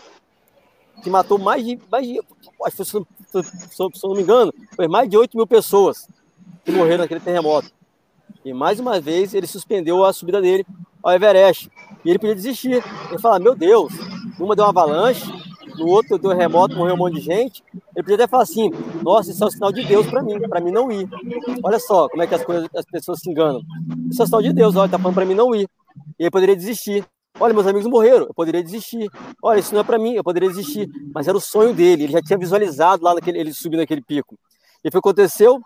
[1.02, 2.20] que matou mais de, mais de
[2.70, 3.04] se, eu
[4.04, 6.08] não me engano, foi mais de 8 mil pessoas
[6.64, 7.70] que morreram naquele terremoto.
[8.44, 10.64] E mais uma vez ele suspendeu a subida dele
[11.02, 11.70] ao Everest.
[12.04, 12.82] E ele podia desistir.
[13.08, 13.92] Ele fala: Meu Deus,
[14.38, 15.26] numa deu uma avalanche,
[15.76, 17.62] no outro deu um remoto, morreu um monte de gente.
[17.94, 18.70] Ele podia até falar assim:
[19.02, 21.08] Nossa, isso é um sinal de Deus para mim, para mim não ir.
[21.62, 23.60] Olha só como é que as, coisas, as pessoas se enganam.
[24.10, 25.68] Isso é um sinal de Deus, olha, tá falando para mim não ir.
[26.18, 27.04] E ele poderia desistir.
[27.40, 29.08] Olha, meus amigos morreram, eu poderia desistir.
[29.42, 30.90] Olha, isso não é para mim, eu poderia desistir.
[31.14, 34.36] Mas era o sonho dele, ele já tinha visualizado lá naquele, ele subindo naquele pico.
[34.84, 35.60] E foi o que aconteceu,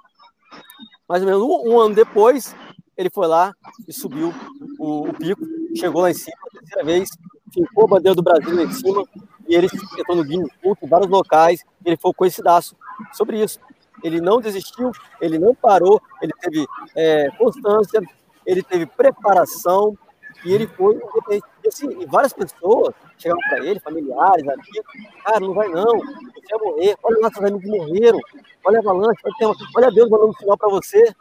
[1.08, 2.54] mais ou menos um, um ano depois,
[2.96, 3.54] ele foi lá
[3.88, 4.32] e subiu
[4.78, 5.42] o, o, pico,
[5.76, 7.08] chegou lá em cima, a terceira vez,
[7.52, 9.04] ficou a bandeira do Brasil lá em cima,
[9.48, 12.76] e ele entrou no Guinness em vários locais, e ele foi conhecidaço
[13.12, 13.58] sobre isso.
[14.02, 18.00] Ele não desistiu, ele não parou, ele teve é, constância,
[18.46, 19.96] ele teve preparação,
[20.44, 21.00] e ele foi.
[21.30, 24.84] E, assim, várias pessoas chegaram para ele, familiares, amigos,
[25.24, 28.18] cara, não vai não, você vai morrer, olha nossos amigos morreram,
[28.64, 31.14] olha a avalanche, olha, olha Deus mandando um sinal para você.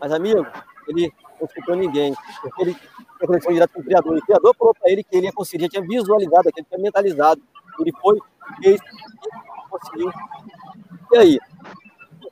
[0.00, 0.46] Mas, amigo,
[0.88, 4.16] ele não escutou ninguém, porque ele tinha conexão direta com o Criador.
[4.16, 7.40] E o Criador falou para ele que ele ia conseguir, tinha visualizado, ele tinha mentalizado.
[7.80, 8.18] Ele foi,
[8.62, 8.80] fez,
[9.70, 10.12] conseguiu.
[11.12, 11.38] E aí?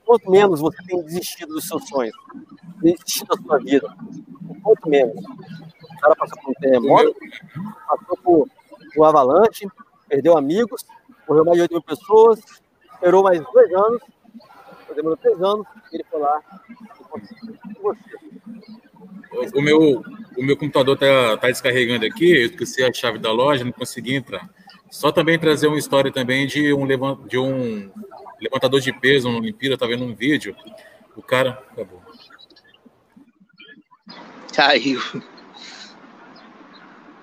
[0.04, 2.14] Quanto menos você tem desistido dos seus sonhos,
[2.80, 3.96] desistido da sua vida,
[4.62, 5.22] quanto menos
[6.02, 7.14] cara passou por um terremoto,
[7.86, 8.48] passou por
[8.98, 9.66] um avalanche,
[10.08, 10.84] perdeu amigos,
[11.28, 12.40] morreu mais de 8 mil pessoas,
[12.92, 14.02] esperou mais dois anos,
[14.94, 16.40] demorou três anos, ele foi lá
[17.70, 18.22] e conseguiu.
[19.54, 20.02] O meu,
[20.36, 24.14] o meu computador está tá descarregando aqui, eu esqueci a chave da loja, não consegui
[24.14, 24.46] entrar.
[24.92, 26.86] Só também trazer uma história também de um,
[27.26, 27.90] de um
[28.38, 30.54] levantador de peso no Olimpíada, tá vendo um vídeo,
[31.16, 31.52] o cara...
[31.70, 32.02] Acabou.
[34.54, 35.00] Caiu.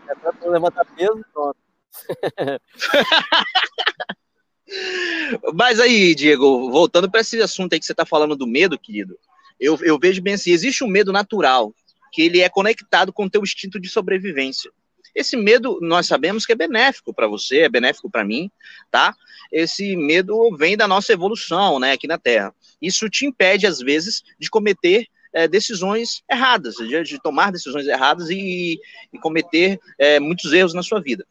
[0.08, 1.60] É pra levantar peso, pronto.
[5.53, 9.15] Mas aí, Diego, voltando para esse assunto aí que você está falando do medo, querido,
[9.60, 11.71] eu, eu vejo bem assim, existe um medo natural,
[12.12, 14.71] que ele é conectado com o teu instinto de sobrevivência.
[15.15, 18.49] Esse medo, nós sabemos que é benéfico para você, é benéfico para mim,
[18.91, 19.15] tá?
[19.51, 22.53] Esse medo vem da nossa evolução, né, aqui na Terra.
[22.81, 28.79] Isso te impede, às vezes, de cometer é, decisões erradas, de, tomar decisões erradas e,
[29.11, 31.25] e cometer é, muitos erros na sua vida.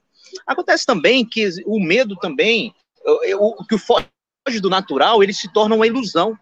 [0.47, 5.75] Acontece também que o medo também, o, o que foge do natural, ele se torna
[5.75, 6.39] uma ilusão.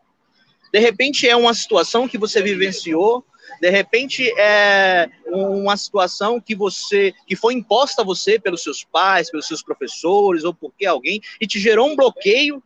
[0.73, 3.25] De repente é uma situação que você vivenciou,
[3.61, 9.31] de repente é uma situação que você que foi imposta a você pelos seus pais,
[9.31, 12.63] pelos seus professores ou porque alguém e te gerou um bloqueio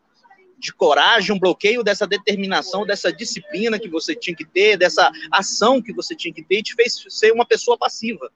[0.61, 5.81] de coragem, um bloqueio dessa determinação, dessa disciplina que você tinha que ter, dessa ação
[5.81, 8.31] que você tinha que ter, e te fez ser uma pessoa passiva.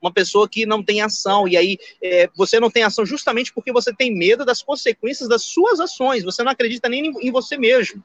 [0.00, 3.72] Uma pessoa que não tem ação, e aí é, você não tem ação justamente porque
[3.72, 8.04] você tem medo das consequências das suas ações, você não acredita nem em você mesmo.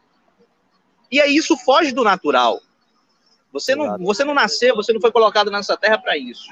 [1.12, 2.62] E aí isso foge do natural.
[3.52, 6.48] Você não, você não nasceu, você não foi colocado nessa terra para isso.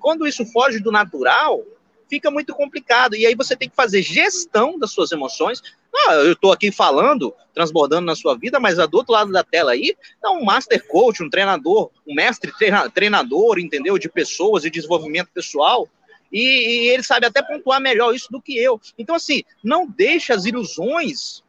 [0.00, 1.62] Quando isso foge do natural,
[2.08, 3.16] fica muito complicado.
[3.16, 5.62] E aí você tem que fazer gestão das suas emoções.
[5.94, 9.72] Ah, eu estou aqui falando, transbordando na sua vida, mas do outro lado da tela
[9.72, 12.52] aí, é um master coach, um treinador, um mestre
[12.92, 13.98] treinador, entendeu?
[13.98, 15.88] De pessoas e desenvolvimento pessoal.
[16.32, 18.80] E, e ele sabe até pontuar melhor isso do que eu.
[18.98, 21.44] Então, assim, não deixe as ilusões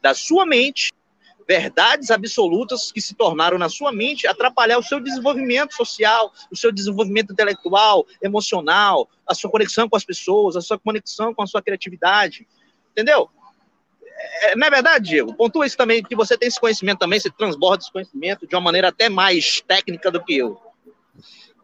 [0.00, 0.92] da sua mente
[1.46, 6.72] verdades absolutas que se tornaram na sua mente atrapalhar o seu desenvolvimento social, o seu
[6.72, 11.62] desenvolvimento intelectual, emocional, a sua conexão com as pessoas, a sua conexão com a sua
[11.62, 12.46] criatividade.
[12.92, 13.28] Entendeu?
[14.42, 15.34] É, não é verdade, Diego?
[15.34, 18.62] Pontua isso também, que você tem esse conhecimento também, você transborda esse conhecimento de uma
[18.62, 20.58] maneira até mais técnica do que eu.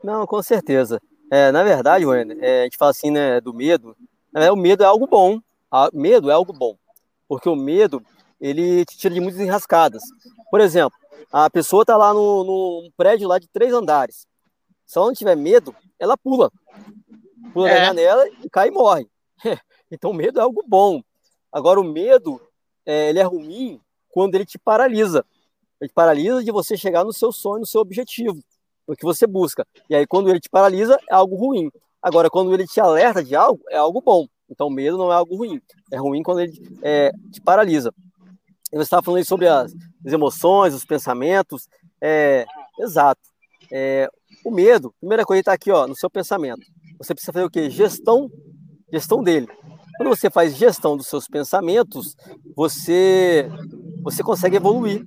[0.02, 1.00] Não, com certeza.
[1.30, 3.96] É, na verdade, Wayne, é, a gente fala assim, né, do medo.
[4.52, 5.40] O medo é algo bom.
[5.92, 6.76] medo é algo bom.
[7.28, 8.04] Porque o medo,
[8.40, 10.02] ele te tira de muitas enrascadas.
[10.50, 10.96] Por exemplo,
[11.30, 14.26] a pessoa está lá no, no prédio lá de três andares.
[14.86, 16.50] Se ela não tiver medo, ela pula.
[17.52, 17.78] Pula é.
[17.78, 19.06] na janela e cai e morre.
[19.90, 21.02] então, medo é algo bom.
[21.52, 22.40] Agora, o medo,
[22.84, 25.24] é, ele é ruim quando ele te paralisa.
[25.80, 28.42] Ele te paralisa de você chegar no seu sonho, no seu objetivo,
[28.86, 29.66] no que você busca.
[29.88, 31.70] E aí, quando ele te paralisa, é algo ruim.
[32.02, 34.26] Agora, quando ele te alerta de algo, é algo bom.
[34.48, 35.60] Então, o medo não é algo ruim.
[35.92, 37.94] É ruim quando ele é, te paralisa.
[38.72, 39.72] Você estava falando sobre as,
[40.06, 41.68] as, emoções, os pensamentos.
[42.00, 42.46] É,
[42.78, 43.20] exato.
[43.70, 44.08] É,
[44.44, 46.62] o medo, primeira coisa está aqui, ó, no seu pensamento.
[46.98, 47.68] Você precisa fazer o quê?
[47.68, 48.30] Gestão,
[48.92, 49.48] gestão dele.
[49.96, 52.16] Quando você faz gestão dos seus pensamentos,
[52.56, 53.50] você,
[54.02, 55.04] você consegue evoluir.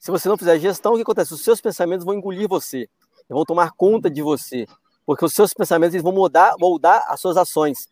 [0.00, 1.34] Se você não fizer gestão, o que acontece?
[1.34, 2.88] Os seus pensamentos vão engolir você.
[3.28, 4.66] vão tomar conta de você,
[5.04, 7.86] porque os seus pensamentos eles vão mudar, moldar as suas ações.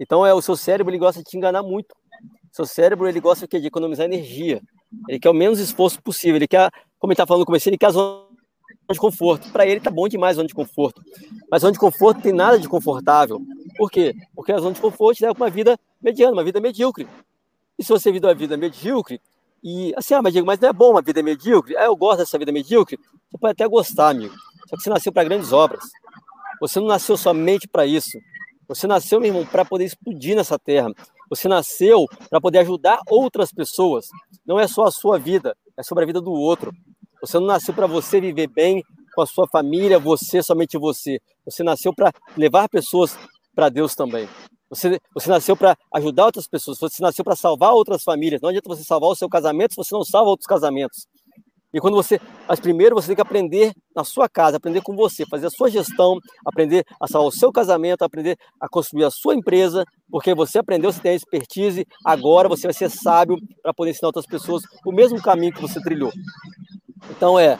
[0.00, 1.94] Então é o seu cérebro ele gosta de te enganar muito.
[2.56, 4.62] Seu cérebro ele gosta de economizar energia.
[5.06, 6.36] Ele quer o menos esforço possível.
[6.36, 8.24] Ele quer, como ele está falando no começo, ele quer a zona
[8.90, 9.52] de conforto.
[9.52, 11.02] Para ele tá bom demais a zona de conforto.
[11.50, 13.42] Mas a zona de conforto tem nada de confortável.
[13.76, 14.14] Por quê?
[14.34, 17.06] Porque a zona de conforto leva para uma vida mediana, uma vida medíocre.
[17.78, 19.20] E se você vive uma vida medíocre,
[19.62, 21.76] e assim, ah, mas Diego, mas não é bom uma vida medíocre?
[21.76, 22.98] Ah, eu gosto dessa vida medíocre?
[23.30, 24.34] Você pode até gostar, amigo.
[24.66, 25.84] Só que você nasceu para grandes obras.
[26.58, 28.18] Você não nasceu somente para isso.
[28.66, 30.90] Você nasceu, meu irmão, para poder explodir nessa terra.
[31.28, 34.06] Você nasceu para poder ajudar outras pessoas.
[34.44, 36.72] Não é só a sua vida, é sobre a vida do outro.
[37.20, 38.82] Você não nasceu para você viver bem
[39.14, 41.20] com a sua família, você, somente você.
[41.44, 43.18] Você nasceu para levar pessoas
[43.54, 44.28] para Deus também.
[44.68, 48.40] Você, você nasceu para ajudar outras pessoas, você nasceu para salvar outras famílias.
[48.40, 51.06] Não adianta você salvar o seu casamento se você não salva outros casamentos.
[51.76, 52.18] E quando você.
[52.48, 55.68] Mas primeiro você tem que aprender na sua casa, aprender com você, fazer a sua
[55.68, 60.58] gestão, aprender a salvar o seu casamento, aprender a construir a sua empresa, porque você
[60.58, 64.62] aprendeu, você tem a expertise, agora você vai ser sábio para poder ensinar outras pessoas
[64.86, 66.10] o mesmo caminho que você trilhou.
[67.10, 67.58] Então é,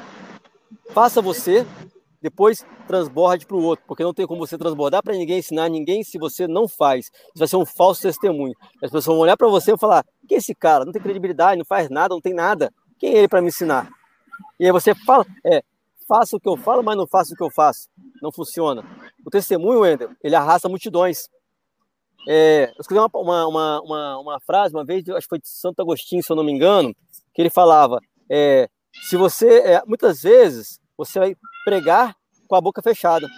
[0.94, 1.66] faça você,
[2.22, 6.02] depois transborde para o outro, porque não tem como você transbordar para ninguém, ensinar ninguém
[6.02, 7.10] se você não faz.
[7.10, 8.54] Isso vai ser um falso testemunho.
[8.76, 10.86] As pessoas vão olhar para você e falar: quem é esse cara?
[10.86, 12.72] Não tem credibilidade, não faz nada, não tem nada.
[12.98, 13.90] Quem é ele para me ensinar?
[14.58, 15.62] E aí você fala: é,
[16.06, 17.88] faça o que eu falo, mas não faça o que eu faço.
[18.22, 18.84] Não funciona.
[19.24, 21.28] O testemunho, Wender, ele arrasta multidões.
[22.28, 25.80] É, eu escrevi uma, uma, uma, uma, frase uma vez, acho que foi de Santo
[25.80, 26.94] Agostinho, se eu não me engano,
[27.34, 28.68] que ele falava: é,
[29.02, 32.16] se você, é, muitas vezes, você vai pregar
[32.48, 33.28] com a boca fechada.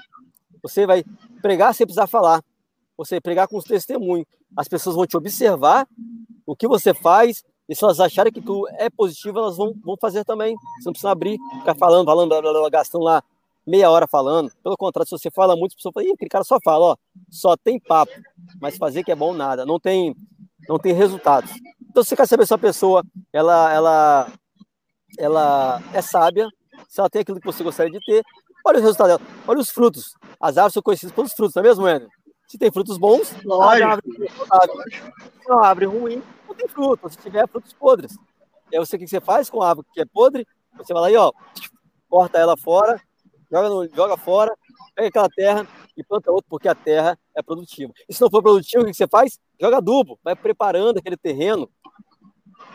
[0.62, 1.04] Você vai
[1.42, 2.42] pregar sem precisar falar.
[2.96, 4.26] Você vai pregar com os testemunhos.
[4.56, 5.86] As pessoas vão te observar
[6.46, 9.96] o que você faz e se elas acharem que tu é positivo, elas vão, vão
[10.00, 10.54] fazer também.
[10.78, 13.22] Você não precisa abrir, ficar falando, falando, blá, blá, blá, gastando lá
[13.66, 14.50] meia hora falando.
[14.62, 16.96] Pelo contrário, se você fala muito, a pessoa fala, Ih, aquele cara só fala, ó,
[17.30, 18.12] só tem papo,
[18.60, 20.16] mas fazer que é bom nada, não tem,
[20.66, 21.50] não tem resultados.
[21.90, 23.02] Então, você quer saber se a pessoa
[23.32, 24.32] ela, ela
[25.18, 26.48] ela é sábia,
[26.88, 28.24] se ela tem aquilo que você gostaria de ter,
[28.64, 30.14] olha o resultado dela, olha os frutos.
[30.40, 32.08] As árvores são conhecidas pelos frutos, não é mesmo, Enio?
[32.46, 33.86] Se tem frutos bons, Lógico.
[33.86, 36.22] a árvore é Se uma árvore ruim, não
[36.66, 37.10] tem.
[37.10, 38.16] Se tiver frutos podres.
[38.70, 40.46] E aí você, o que você faz com a árvore que é podre?
[40.76, 41.32] Você vai lá e ó,
[42.08, 43.00] corta ela fora,
[43.50, 44.54] joga, no, joga fora,
[44.94, 45.66] pega aquela terra
[45.96, 47.92] e planta outra, porque a terra é produtiva.
[48.08, 49.38] E se não for produtivo, o que você faz?
[49.60, 51.68] Joga adubo, vai preparando aquele terreno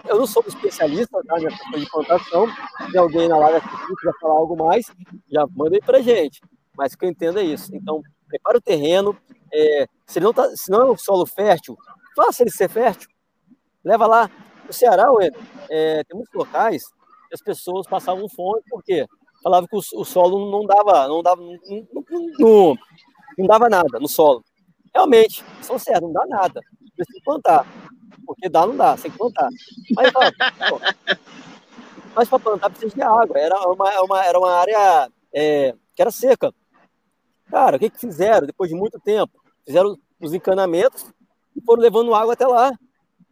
[0.06, 2.48] eu não sou especialista tá, de plantação.
[2.91, 4.86] Se alguém na live que quiser falar algo mais,
[5.30, 6.41] já manda aí pra gente.
[6.78, 7.74] Mas o que eu entendo é isso.
[7.76, 9.15] Então, prepara o terreno.
[9.54, 11.78] É, se, não tá, se não é um solo fértil,
[12.15, 13.10] faça ele ser fértil.
[13.84, 14.30] Leva lá.
[14.65, 15.08] No Ceará,
[15.69, 16.84] é, tem muitos locais
[17.28, 19.06] que as pessoas passavam fome, porque
[19.43, 21.60] falava que o, o, solo não dava, não dava, não,
[21.91, 22.06] não,
[22.39, 22.78] não,
[23.38, 24.43] não dava nada no solo.
[24.93, 26.62] Realmente, são certos, não dá nada.
[26.96, 27.67] Precisa plantar.
[28.26, 29.50] Porque dá, não dá, tem que plantar.
[29.96, 30.13] Mas,
[32.15, 33.38] mas para plantar precisa de água.
[33.38, 36.54] Era uma, uma era uma área é, que era seca.
[37.50, 39.32] Cara, o que, que fizeram depois de muito tempo?
[39.65, 41.06] Fizeram os encanamentos
[41.56, 42.72] e foram levando água até lá.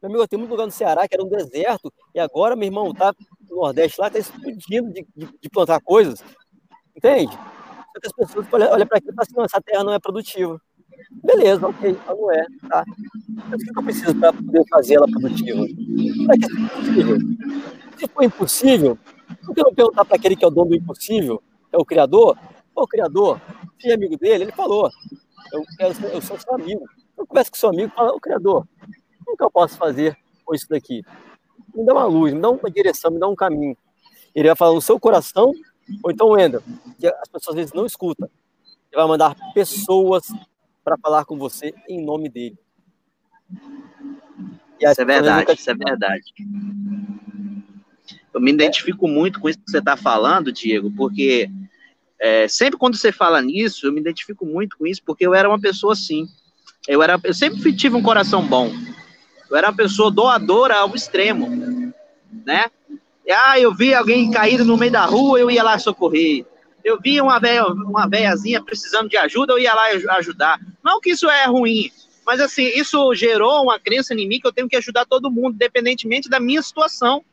[0.01, 2.93] Meu amigo, tem muito lugar no Ceará que era um deserto, e agora, meu irmão,
[2.93, 3.13] tá
[3.49, 6.23] no Nordeste lá, tá explodindo de, de, de plantar coisas.
[6.95, 7.37] Entende?
[8.03, 10.59] As pessoas olham para aquilo e falam assim, não, essa terra não é produtiva.
[11.11, 12.83] Beleza, ok, então não é, tá?
[13.49, 15.65] Mas o que eu preciso para poder fazer ela produtiva?
[16.25, 17.97] Para que é?
[17.99, 18.97] Se for impossível,
[19.45, 22.37] por que não perguntar para aquele que é o dono do impossível, é o Criador?
[22.73, 23.39] o Criador,
[23.79, 24.89] se é amigo dele, ele falou,
[25.53, 25.63] eu,
[26.11, 26.83] eu sou seu amigo.
[27.17, 28.65] Eu converso com seu amigo falo, o Criador,
[29.31, 31.03] como que eu posso fazer com isso daqui?
[31.73, 33.77] Me dá uma luz, me dá uma direção, me dá um caminho.
[34.35, 35.53] Ele vai falar no seu coração,
[36.03, 36.61] ou então, Wendel,
[36.99, 38.29] que as pessoas às vezes não escutam.
[38.91, 40.25] Ele vai mandar pessoas
[40.83, 42.57] para falar com você em nome dele.
[44.79, 46.33] isso é verdade, isso é verdade.
[48.33, 51.49] Eu me identifico muito com isso que você está falando, Diego, porque
[52.19, 55.47] é, sempre quando você fala nisso, eu me identifico muito com isso, porque eu era
[55.47, 56.27] uma pessoa assim.
[56.87, 58.71] Eu, era, eu sempre tive um coração bom.
[59.51, 61.93] Eu era uma pessoa doadora ao extremo,
[62.45, 62.71] né?
[63.29, 66.45] Ah, eu vi alguém caído no meio da rua, eu ia lá socorrer
[66.83, 69.85] eu via uma véia, uma veiazinha precisando de ajuda, eu ia lá
[70.17, 70.59] ajudar.
[70.83, 71.91] Não que isso é ruim,
[72.25, 75.55] mas assim, isso gerou uma crença em mim que eu tenho que ajudar todo mundo,
[75.55, 77.23] independentemente da minha situação.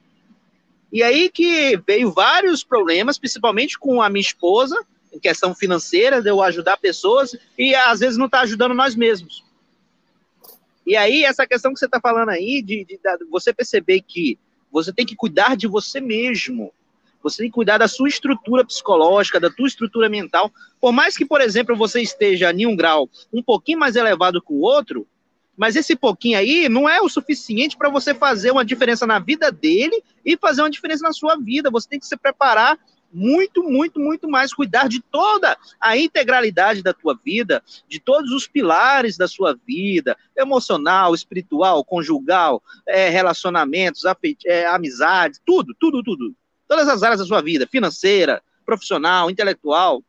[0.92, 4.76] E aí que veio vários problemas, principalmente com a minha esposa,
[5.12, 9.44] em questão financeira, de eu ajudar pessoas, e às vezes não está ajudando nós mesmos.
[10.88, 14.38] E aí, essa questão que você está falando aí, de, de, de, você perceber que
[14.72, 16.72] você tem que cuidar de você mesmo,
[17.22, 20.50] Você tem que cuidar da sua estrutura psicológica, da tua estrutura mental.
[20.80, 24.50] Por mais que, por exemplo, você esteja em um grau um pouquinho mais elevado que
[24.50, 25.06] o outro,
[25.54, 29.52] mas esse pouquinho aí não é o suficiente para você fazer uma diferença na vida
[29.52, 31.70] dele e fazer uma diferença na sua vida.
[31.70, 32.78] Você tem que se preparar
[33.12, 38.46] muito, muito, muito mais, cuidar de toda a integralidade da tua vida, de todos os
[38.46, 44.02] pilares da sua vida, emocional, espiritual, conjugal, é, relacionamentos,
[44.46, 46.34] é, amizade, tudo, tudo, tudo.
[46.66, 50.02] Todas as áreas da sua vida, financeira, profissional, intelectual.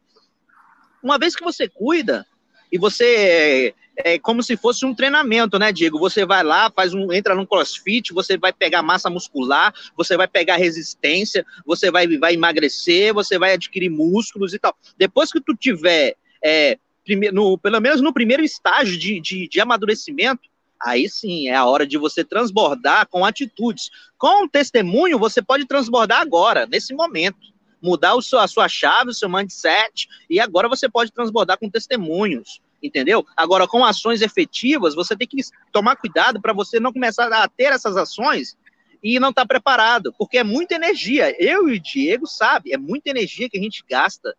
[1.01, 2.25] Uma vez que você cuida
[2.71, 5.99] e você é como se fosse um treinamento, né, Diego?
[5.99, 10.27] Você vai lá, faz um, entra num crossfit, você vai pegar massa muscular, você vai
[10.27, 14.75] pegar resistência, você vai, vai emagrecer, você vai adquirir músculos e tal.
[14.97, 19.59] Depois que tu tiver, é, prime, no, pelo menos no primeiro estágio de, de, de
[19.59, 20.47] amadurecimento,
[20.81, 23.89] aí sim é a hora de você transbordar com atitudes.
[24.17, 27.37] Com o testemunho, você pode transbordar agora, nesse momento.
[27.81, 31.69] Mudar o seu, a sua chave, o seu mindset, e agora você pode transbordar com
[31.69, 33.25] testemunhos entendeu?
[33.35, 37.73] Agora, com ações efetivas, você tem que tomar cuidado para você não começar a ter
[37.73, 38.57] essas ações
[39.03, 41.35] e não estar tá preparado, porque é muita energia.
[41.41, 44.35] Eu e o Diego sabe, é muita energia que a gente gasta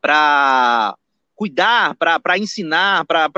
[0.00, 0.96] para
[1.34, 3.28] cuidar, para ensinar, para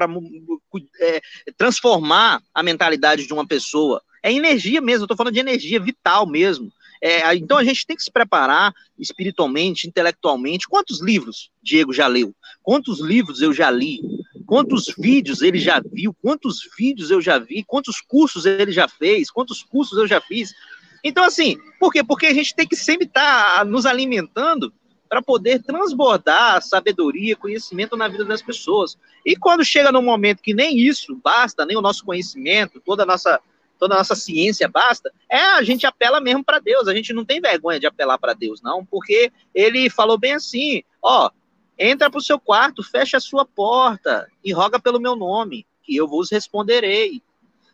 [1.01, 1.21] é,
[1.57, 4.03] transformar a mentalidade de uma pessoa.
[4.23, 6.71] É energia mesmo, eu estou falando de energia vital mesmo.
[7.03, 10.69] É, então a gente tem que se preparar espiritualmente, intelectualmente.
[10.69, 12.35] Quantos livros Diego já leu?
[12.63, 14.01] Quantos livros eu já li?
[14.47, 16.15] Quantos vídeos ele já viu?
[16.23, 17.65] Quantos vídeos eu já vi?
[17.65, 19.31] Quantos cursos ele já fez?
[19.31, 20.55] Quantos cursos eu já fiz?
[21.03, 22.03] Então, assim, por quê?
[22.03, 24.73] Porque a gente tem que sempre estar tá nos alimentando
[25.09, 28.97] para poder transbordar sabedoria, conhecimento na vida das pessoas.
[29.25, 33.07] E quando chega num momento que nem isso basta, nem o nosso conhecimento, toda a
[33.07, 33.41] nossa
[33.79, 36.89] toda a nossa ciência basta, é a gente apela mesmo para Deus.
[36.89, 40.83] A gente não tem vergonha de apelar para Deus, não, porque ele falou bem assim:
[41.03, 41.31] ó,
[41.79, 45.97] entra para o seu quarto, fecha a sua porta e roga pelo meu nome, que
[45.97, 47.23] eu vos responderei.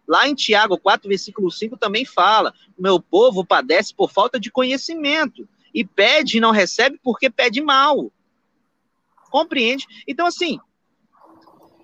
[0.07, 5.49] Lá em Tiago 4, versículo 5 também fala: meu povo padece por falta de conhecimento
[5.75, 8.13] e pede e não recebe porque pede mal.
[9.31, 9.87] Compreende?
[10.07, 10.61] Então, assim,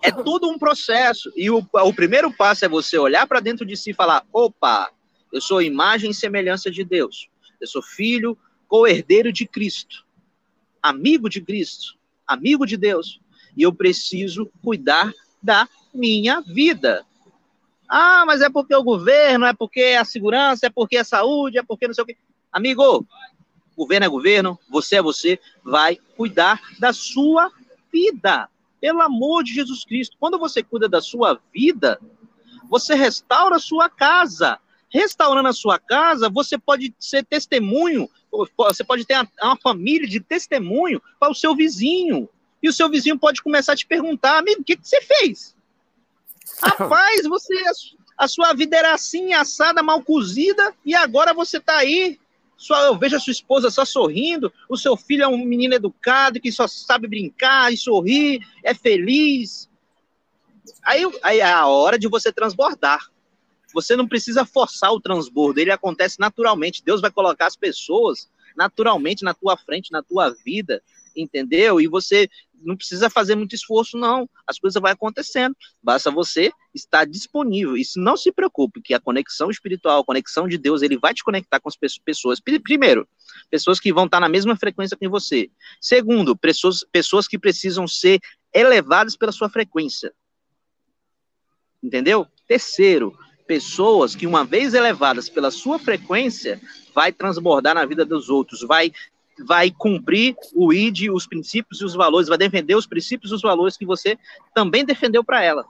[0.03, 1.33] é tudo um processo.
[1.37, 4.91] E o, o primeiro passo é você olhar para dentro de si e falar: opa,
[5.33, 7.29] eu sou imagem e semelhança de Deus.
[7.61, 8.37] Eu sou filho,
[8.67, 10.05] co-herdeiro de Cristo,
[10.83, 11.97] amigo de Cristo,
[12.27, 13.21] amigo de Deus.
[13.57, 17.05] E eu preciso cuidar da minha vida.
[17.89, 21.63] Ah, mas é porque o governo, é porque a segurança, é porque a saúde, é
[21.63, 22.17] porque não sei o quê.
[22.53, 23.07] Amigo,
[23.77, 27.51] governo é governo, você é você, vai cuidar da sua
[27.93, 28.49] vida.
[28.81, 30.17] Pelo amor de Jesus Cristo.
[30.19, 32.01] Quando você cuida da sua vida,
[32.69, 34.59] você restaura a sua casa.
[34.91, 38.09] Restaurando a sua casa, você pode ser testemunho,
[38.57, 42.29] você pode ter uma família de testemunho para o seu vizinho.
[42.63, 45.55] E o seu vizinho pode começar a te perguntar, amigo, o que, que você fez?
[46.63, 47.55] Rapaz, você
[48.19, 52.19] a sua vida era assim, assada, mal cozida, e agora você está aí
[52.59, 56.41] sua, eu vejo a sua esposa só sorrindo, o seu filho é um menino educado
[56.41, 59.71] que só sabe brincar e sorrir, é feliz.
[60.85, 62.99] Aí, aí é a hora de você transbordar.
[63.73, 66.83] Você não precisa forçar o transbordo, ele acontece naturalmente.
[66.85, 70.83] Deus vai colocar as pessoas naturalmente na tua frente, na tua vida,
[71.15, 71.81] entendeu?
[71.81, 72.29] E você
[72.63, 74.29] não precisa fazer muito esforço, não.
[74.47, 75.57] As coisas vão acontecendo.
[75.83, 77.77] Basta você estar disponível.
[77.77, 81.15] E se não se preocupe, que a conexão espiritual, a conexão de Deus, ele vai
[81.15, 82.41] te conectar com as pessoas.
[82.41, 83.09] Primeiro,
[83.51, 85.51] pessoas que vão estar na mesma frequência que você.
[85.81, 88.21] Segundo, pessoas, pessoas que precisam ser
[88.55, 90.13] elevadas pela sua frequência.
[91.83, 92.27] Entendeu?
[92.47, 96.61] Terceiro, pessoas que, uma vez elevadas pela sua frequência,
[96.95, 98.93] vai transbordar na vida dos outros, vai
[99.45, 103.43] vai cumprir o ID, os princípios e os valores, vai defender os princípios e os
[103.43, 104.19] valores que você
[104.55, 105.65] também defendeu para ela.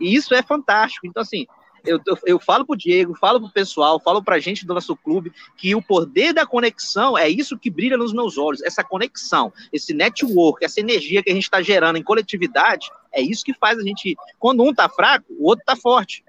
[0.00, 1.06] E isso é fantástico.
[1.06, 1.46] Então, assim,
[1.84, 4.66] eu, eu, eu falo para o Diego, falo para o pessoal, falo para a gente
[4.66, 8.62] do nosso clube, que o poder da conexão é isso que brilha nos meus olhos,
[8.62, 13.44] essa conexão, esse network, essa energia que a gente está gerando em coletividade, é isso
[13.44, 16.24] que faz a gente, quando um está fraco, o outro está forte.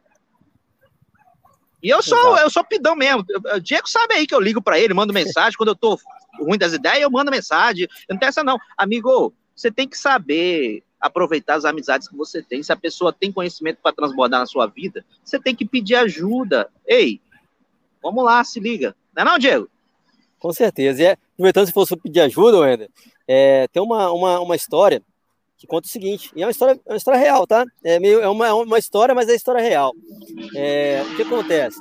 [1.82, 3.26] E eu sou, eu sou pidão mesmo.
[3.56, 5.58] O Diego sabe aí que eu ligo para ele, mando mensagem.
[5.58, 5.98] Quando eu tô
[6.44, 7.88] ruim das ideias, eu mando mensagem.
[8.08, 8.58] Eu não tenho essa, não.
[8.78, 12.62] Amigo, você tem que saber aproveitar as amizades que você tem.
[12.62, 16.70] Se a pessoa tem conhecimento para transbordar na sua vida, você tem que pedir ajuda.
[16.86, 17.22] Ei,
[18.02, 18.96] vamos lá, se liga.
[19.16, 19.70] Não é não, Diego?
[20.40, 21.02] Com certeza.
[21.02, 22.90] E é, aproveitando se fosse pedir ajuda, Wender,
[23.28, 25.02] é, tem uma, uma, uma história
[25.58, 27.66] que conta o seguinte, e é uma história, é uma história real, tá?
[27.84, 29.94] É, meio, é, uma, é uma história, mas é história real.
[30.56, 31.78] É, o que acontece?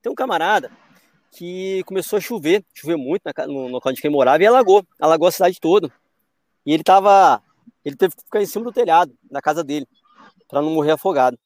[0.00, 0.70] Tem um camarada
[1.36, 5.28] que começou a chover, chover muito na, no local onde quem morava e alagou, alagou
[5.28, 5.92] a cidade toda.
[6.64, 7.42] E ele tava,
[7.84, 9.86] ele teve que ficar em cima do telhado da casa dele,
[10.48, 11.38] para não morrer afogado.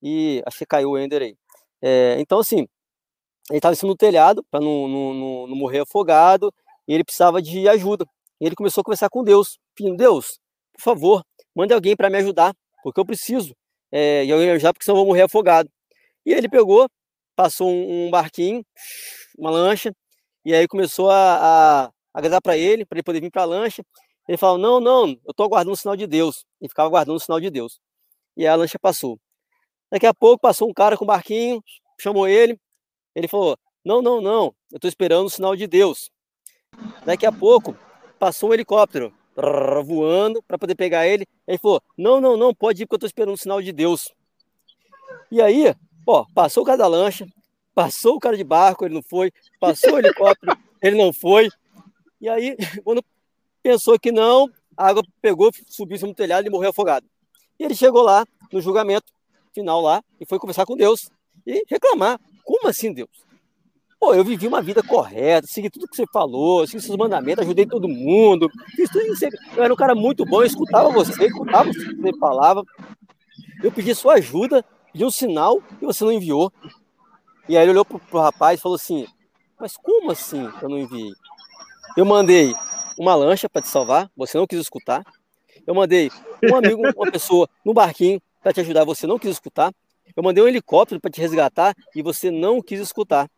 [0.00, 1.36] E acho que caiu o Ender aí.
[1.82, 2.68] É, então, assim,
[3.50, 6.54] ele estava em cima do telhado para não, não, não, não, morrer afogado
[6.86, 8.06] e ele precisava de ajuda.
[8.40, 10.38] E ele começou a conversar com Deus, pedindo: Deus,
[10.74, 12.54] por favor, mande alguém para me ajudar,
[12.84, 13.52] porque eu preciso.
[13.90, 15.68] É, e alguém ajudar, porque senão eu vou morrer afogado.
[16.24, 16.88] E ele pegou,
[17.38, 18.66] passou um, barquinho,
[19.38, 19.94] uma lancha,
[20.44, 23.84] e aí começou a, a para ele, para ele poder vir para a lancha.
[24.26, 26.44] Ele falou: Não, não, eu estou aguardando o sinal de Deus.
[26.60, 27.78] E ficava aguardando o sinal de Deus.
[28.36, 29.20] E a lancha passou.
[29.88, 31.62] Daqui a pouco passou um cara com um barquinho,
[32.00, 32.58] chamou ele.
[33.14, 36.10] Ele falou: Não, não, não, eu estou esperando o sinal de Deus.
[37.06, 37.76] Daqui a pouco
[38.18, 39.14] passou um helicóptero
[39.84, 41.24] voando para poder pegar ele.
[41.46, 44.12] Ele falou: Não, não, não, pode ir porque eu estou esperando o sinal de Deus.
[45.30, 45.72] E aí,
[46.08, 47.26] ó, passou o cara da lancha,
[47.74, 49.30] passou o cara de barco, ele não foi,
[49.60, 51.48] passou o helicóptero, ele não foi.
[52.20, 53.04] E aí, quando
[53.62, 57.06] pensou que não, a água pegou, subiu no telhado e morreu afogado.
[57.58, 59.12] E ele chegou lá no julgamento
[59.52, 61.10] final lá e foi conversar com Deus
[61.46, 62.18] e reclamar.
[62.44, 63.10] Como assim, Deus?
[64.00, 67.66] Pô, eu vivi uma vida correta, segui tudo que você falou, segui seus mandamentos, ajudei
[67.66, 68.48] todo mundo.
[68.76, 69.24] Fiz tudo isso.
[69.56, 72.62] Eu era um cara muito bom, eu escutava você, escutava o que você falava.
[73.62, 76.52] Eu pedi sua ajuda, pedi um sinal e você não enviou.
[77.48, 79.06] E aí ele olhou pro, pro rapaz e falou assim:
[79.58, 81.12] Mas como assim eu não enviei?
[81.96, 82.54] Eu mandei
[82.98, 85.04] uma lancha para te salvar, você não quis escutar.
[85.66, 86.10] Eu mandei
[86.42, 89.72] um amigo, uma pessoa no barquinho para te ajudar, você não quis escutar.
[90.16, 93.30] Eu mandei um helicóptero para te resgatar e você não quis escutar.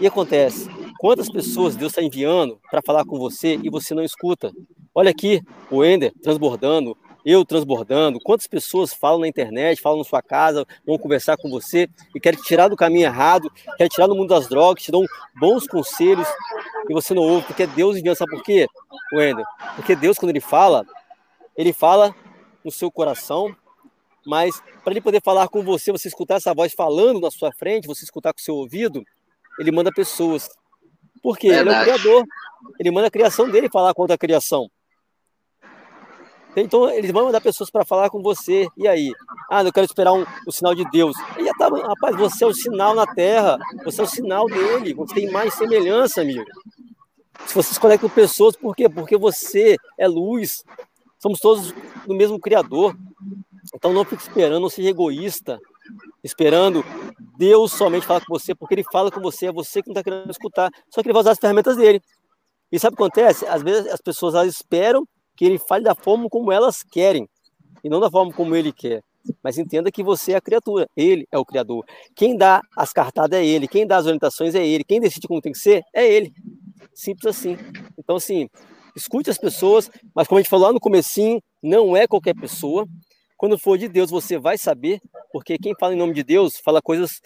[0.00, 4.50] E acontece, quantas pessoas Deus está enviando para falar com você e você não escuta?
[4.94, 6.96] Olha aqui, o Ender transbordando,
[7.30, 11.88] eu transbordando, quantas pessoas falam na internet, falam na sua casa, vão conversar com você
[12.14, 15.04] e querem te tirar do caminho errado, querem tirar do mundo das drogas, te dão
[15.38, 16.26] bons conselhos
[16.88, 18.66] e você não ouve, porque Deus envia, sabe por quê,
[19.12, 19.44] Wender?
[19.76, 20.84] Porque Deus, quando Ele fala,
[21.56, 22.14] Ele fala
[22.64, 23.54] no seu coração,
[24.26, 27.86] mas para ele poder falar com você, você escutar essa voz falando na sua frente,
[27.86, 29.02] você escutar com o seu ouvido,
[29.58, 30.48] ele manda pessoas.
[31.22, 31.48] Por quê?
[31.48, 32.24] Ele é o criador.
[32.78, 34.70] Ele manda a criação dele falar com outra criação.
[36.56, 38.66] Então, eles vão mandar pessoas para falar com você.
[38.76, 39.12] E aí?
[39.48, 41.16] Ah, eu quero esperar um, um sinal de Deus.
[41.38, 43.58] E já tá, rapaz, você é o sinal na terra.
[43.84, 44.94] Você é o sinal dele.
[44.94, 46.44] Você tem mais semelhança, amigo.
[47.46, 48.88] Se você se conecta com pessoas, por quê?
[48.88, 50.64] Porque você é luz.
[51.18, 51.72] Somos todos
[52.06, 52.96] do mesmo Criador.
[53.74, 55.60] Então não fique esperando, não seja egoísta,
[56.24, 56.84] esperando
[57.36, 60.02] Deus somente falar com você, porque Ele fala com você, é você que não está
[60.02, 60.70] querendo escutar.
[60.88, 62.02] Só que Ele vai usar as ferramentas dele.
[62.72, 63.46] E sabe o que acontece?
[63.46, 65.06] Às vezes as pessoas elas esperam
[65.40, 67.26] que Ele fale da forma como elas querem,
[67.82, 69.02] e não da forma como Ele quer.
[69.42, 71.82] Mas entenda que você é a criatura, Ele é o Criador.
[72.14, 75.40] Quem dá as cartadas é Ele, quem dá as orientações é Ele, quem decide como
[75.40, 76.30] tem que ser é Ele.
[76.92, 77.56] Simples assim.
[77.96, 78.50] Então, assim,
[78.94, 82.86] escute as pessoas, mas como a gente falou lá no comecinho, não é qualquer pessoa.
[83.38, 85.00] Quando for de Deus, você vai saber,
[85.32, 87.22] porque quem fala em nome de Deus fala coisas,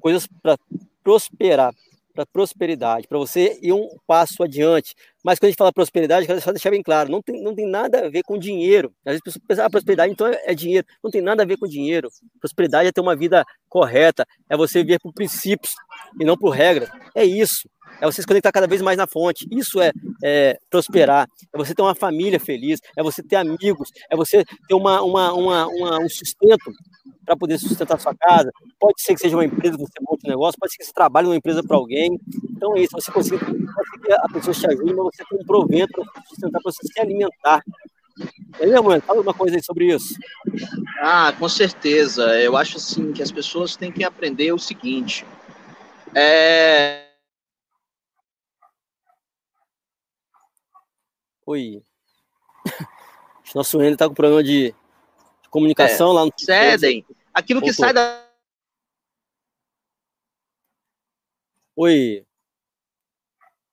[0.00, 0.56] coisas para
[1.02, 1.74] prosperar,
[2.14, 4.94] para prosperidade, para você ir um passo adiante.
[5.24, 8.06] Mas quando a gente fala prosperidade, quero deixar bem claro, não tem, não tem nada
[8.06, 8.92] a ver com dinheiro.
[9.04, 10.86] Às vezes a pessoa pensa, ah, prosperidade então é, é dinheiro.
[11.02, 12.10] Não tem nada a ver com dinheiro.
[12.38, 15.74] Prosperidade é ter uma vida correta, é você viver por princípios
[16.20, 16.90] e não por regras.
[17.14, 17.66] É isso
[18.00, 19.46] é você se conectar cada vez mais na fonte.
[19.50, 24.16] Isso é, é, prosperar, é você ter uma família feliz, é você ter amigos, é
[24.16, 26.72] você ter uma, uma, uma, uma um sustento
[27.24, 28.50] para poder sustentar sua casa.
[28.78, 31.26] Pode ser que seja uma empresa, você monte um negócio, pode ser que você trabalhe
[31.26, 32.18] numa empresa para alguém.
[32.50, 33.44] Então é isso, você consegue,
[34.12, 37.62] a pessoa te ajude, mas você tem um provento para sustentar, para você se alimentar.
[38.60, 39.00] É, mãe?
[39.00, 40.14] Fala uma coisa aí sobre isso.
[41.00, 42.40] Ah, com certeza.
[42.40, 45.26] Eu acho assim que as pessoas têm que aprender o seguinte.
[46.14, 47.04] É,
[51.46, 51.82] Oi.
[53.54, 54.72] Nosso Ender tá com problema de,
[55.42, 56.32] de comunicação é, lá no.
[56.36, 57.04] Cedem.
[57.32, 58.24] Aquilo que sai da.
[61.76, 62.24] Oi.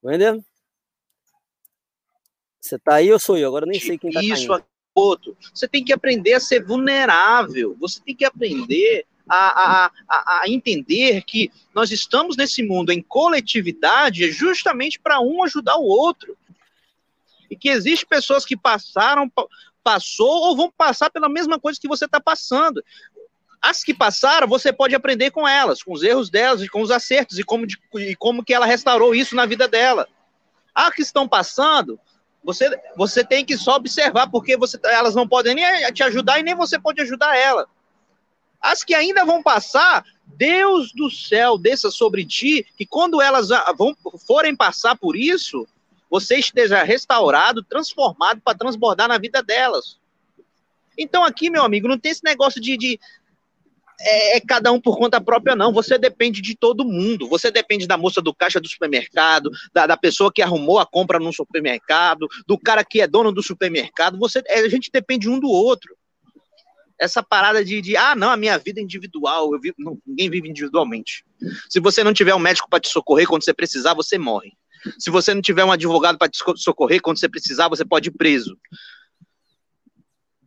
[0.04, 0.44] Wender?
[2.62, 3.50] Você tá aí ou sou eu?
[3.50, 4.64] Agora nem sei quem tá Isso, caindo.
[4.94, 5.36] outro.
[5.54, 7.76] Você tem que aprender a ser vulnerável.
[7.80, 13.02] Você tem que aprender a, a, a, a entender que nós estamos nesse mundo em
[13.02, 16.38] coletividade justamente para um ajudar o outro
[17.50, 19.32] e que existem pessoas que passaram,
[19.84, 22.84] passou ou vão passar pela mesma coisa que você está passando.
[23.62, 26.92] As que passaram, você pode aprender com elas, com os erros delas e com os
[26.92, 30.08] acertos e como, de, e como que ela restaurou isso na vida dela.
[30.74, 32.00] As que estão passando,
[32.44, 36.44] você, você tem que só observar, porque você, elas não podem nem te ajudar e
[36.44, 37.68] nem você pode ajudar ela.
[38.60, 43.96] As que ainda vão passar, Deus do céu desça sobre ti, que quando elas vão,
[44.26, 45.68] forem passar por isso,
[46.10, 50.00] você esteja restaurado, transformado para transbordar na vida delas.
[50.98, 53.00] Então aqui, meu amigo, não tem esse negócio de, de
[54.04, 55.72] é, é, cada um por conta própria, não.
[55.74, 57.28] Você depende de todo mundo.
[57.28, 61.20] Você depende da moça do caixa do supermercado, da, da pessoa que arrumou a compra
[61.20, 64.18] no supermercado, do cara que é dono do supermercado.
[64.18, 65.96] Você, é, a gente depende um do outro.
[67.00, 70.30] Essa parada de, de ah, não, a minha vida é individual, eu vivo, não, ninguém
[70.30, 71.26] vive individualmente.
[71.68, 74.52] Se você não tiver um médico para te socorrer quando você precisar, você morre.
[75.00, 78.12] Se você não tiver um advogado para te socorrer quando você precisar, você pode ir
[78.12, 78.56] preso.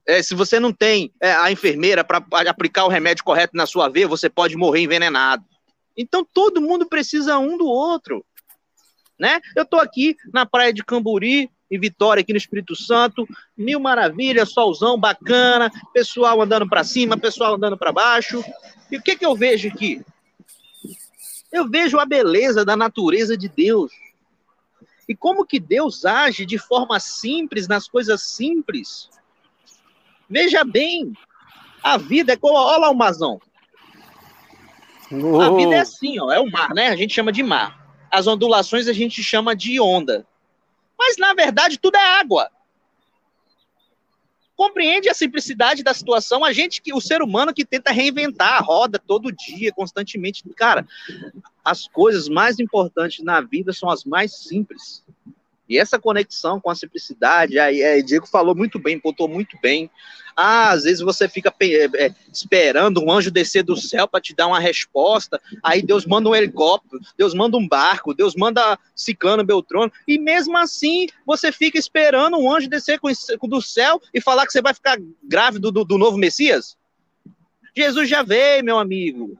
[0.06, 3.88] É, se você não tem é, a enfermeira para aplicar o remédio correto na sua
[3.88, 5.44] veia, você pode morrer envenenado.
[5.96, 8.24] Então todo mundo precisa um do outro.
[9.18, 9.40] Né?
[9.56, 13.26] Eu estou aqui na praia de Camburi, em Vitória, aqui no Espírito Santo,
[13.56, 18.44] mil maravilhas, solzão bacana, pessoal andando para cima, pessoal andando para baixo.
[18.90, 20.02] E o que, que eu vejo aqui?
[21.50, 23.92] Eu vejo a beleza da natureza de Deus.
[25.08, 29.08] E como que Deus age de forma simples, nas coisas simples.
[30.28, 31.12] Veja bem,
[31.82, 32.56] a vida é como.
[32.56, 33.40] Olha lá o Mazão.
[35.10, 36.88] A vida é assim, ó, é o mar, né?
[36.88, 37.84] A gente chama de mar.
[38.10, 40.26] As ondulações a gente chama de onda.
[40.98, 42.50] Mas, na verdade, tudo é água.
[44.56, 46.44] Compreende a simplicidade da situação?
[46.44, 50.44] A gente, que o ser humano que tenta reinventar a roda todo dia, constantemente.
[50.56, 50.86] Cara,
[51.64, 55.04] as coisas mais importantes na vida são as mais simples.
[55.68, 59.90] E essa conexão com a simplicidade, aí, aí Diego falou muito bem, pontuou muito bem.
[60.36, 64.34] Ah, às vezes você fica é, é, esperando um anjo descer do céu para te
[64.34, 65.40] dar uma resposta.
[65.62, 69.92] Aí Deus manda um helicóptero, Deus manda um barco, Deus manda ciclano, beltrano.
[70.06, 73.08] E mesmo assim, você fica esperando um anjo descer com,
[73.48, 76.76] do céu e falar que você vai ficar grávido do, do novo Messias?
[77.76, 79.38] Jesus já veio, meu amigo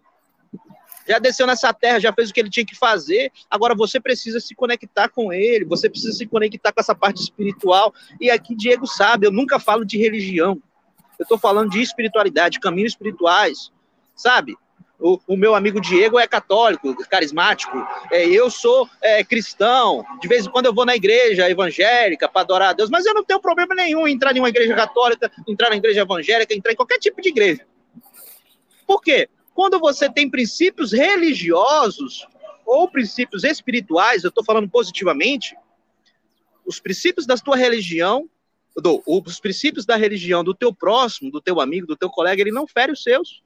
[1.06, 3.30] já desceu nessa terra, já fez o que ele tinha que fazer.
[3.50, 7.92] Agora você precisa se conectar com ele, você precisa se conectar com essa parte espiritual.
[8.20, 10.60] E aqui Diego sabe, eu nunca falo de religião.
[11.18, 13.70] Eu estou falando de espiritualidade, caminhos espirituais,
[14.16, 14.56] sabe?
[14.98, 17.76] O, o, meu amigo Diego é católico, carismático.
[18.10, 20.04] É, eu sou é, cristão.
[20.20, 23.12] De vez em quando eu vou na igreja evangélica para adorar a Deus, mas eu
[23.12, 26.72] não tenho problema nenhum em entrar em uma igreja católica, entrar na igreja evangélica, entrar
[26.72, 27.66] em qualquer tipo de igreja.
[28.86, 29.28] Por quê?
[29.54, 32.26] Quando você tem princípios religiosos
[32.66, 35.56] ou princípios espirituais, eu estou falando positivamente,
[36.66, 38.28] os princípios da tua religião,
[38.76, 42.50] do, os princípios da religião do teu próximo, do teu amigo, do teu colega, ele
[42.50, 43.42] não fere os seus.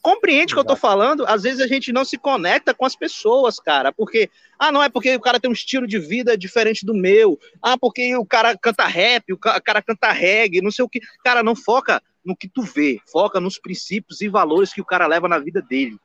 [0.00, 1.24] Compreende o que eu tô falando?
[1.26, 4.88] Às vezes a gente não se conecta com as pessoas, cara, porque, ah, não é
[4.88, 8.56] porque o cara tem um estilo de vida diferente do meu, ah, porque o cara
[8.56, 11.00] canta rap, o cara canta reggae, não sei o que.
[11.24, 15.06] Cara, não foca no que tu vê, foca nos princípios e valores que o cara
[15.06, 15.98] leva na vida dele.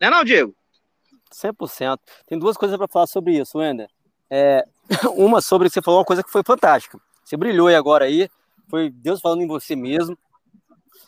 [0.00, 0.54] Não é não, Diego?
[1.32, 1.98] 100%.
[2.26, 3.88] Tem duas coisas para falar sobre isso, Wender.
[4.30, 4.66] É,
[5.16, 6.98] uma sobre, você falou uma coisa que foi fantástica.
[7.24, 8.28] Você brilhou aí agora aí,
[8.68, 10.16] foi Deus falando em você mesmo,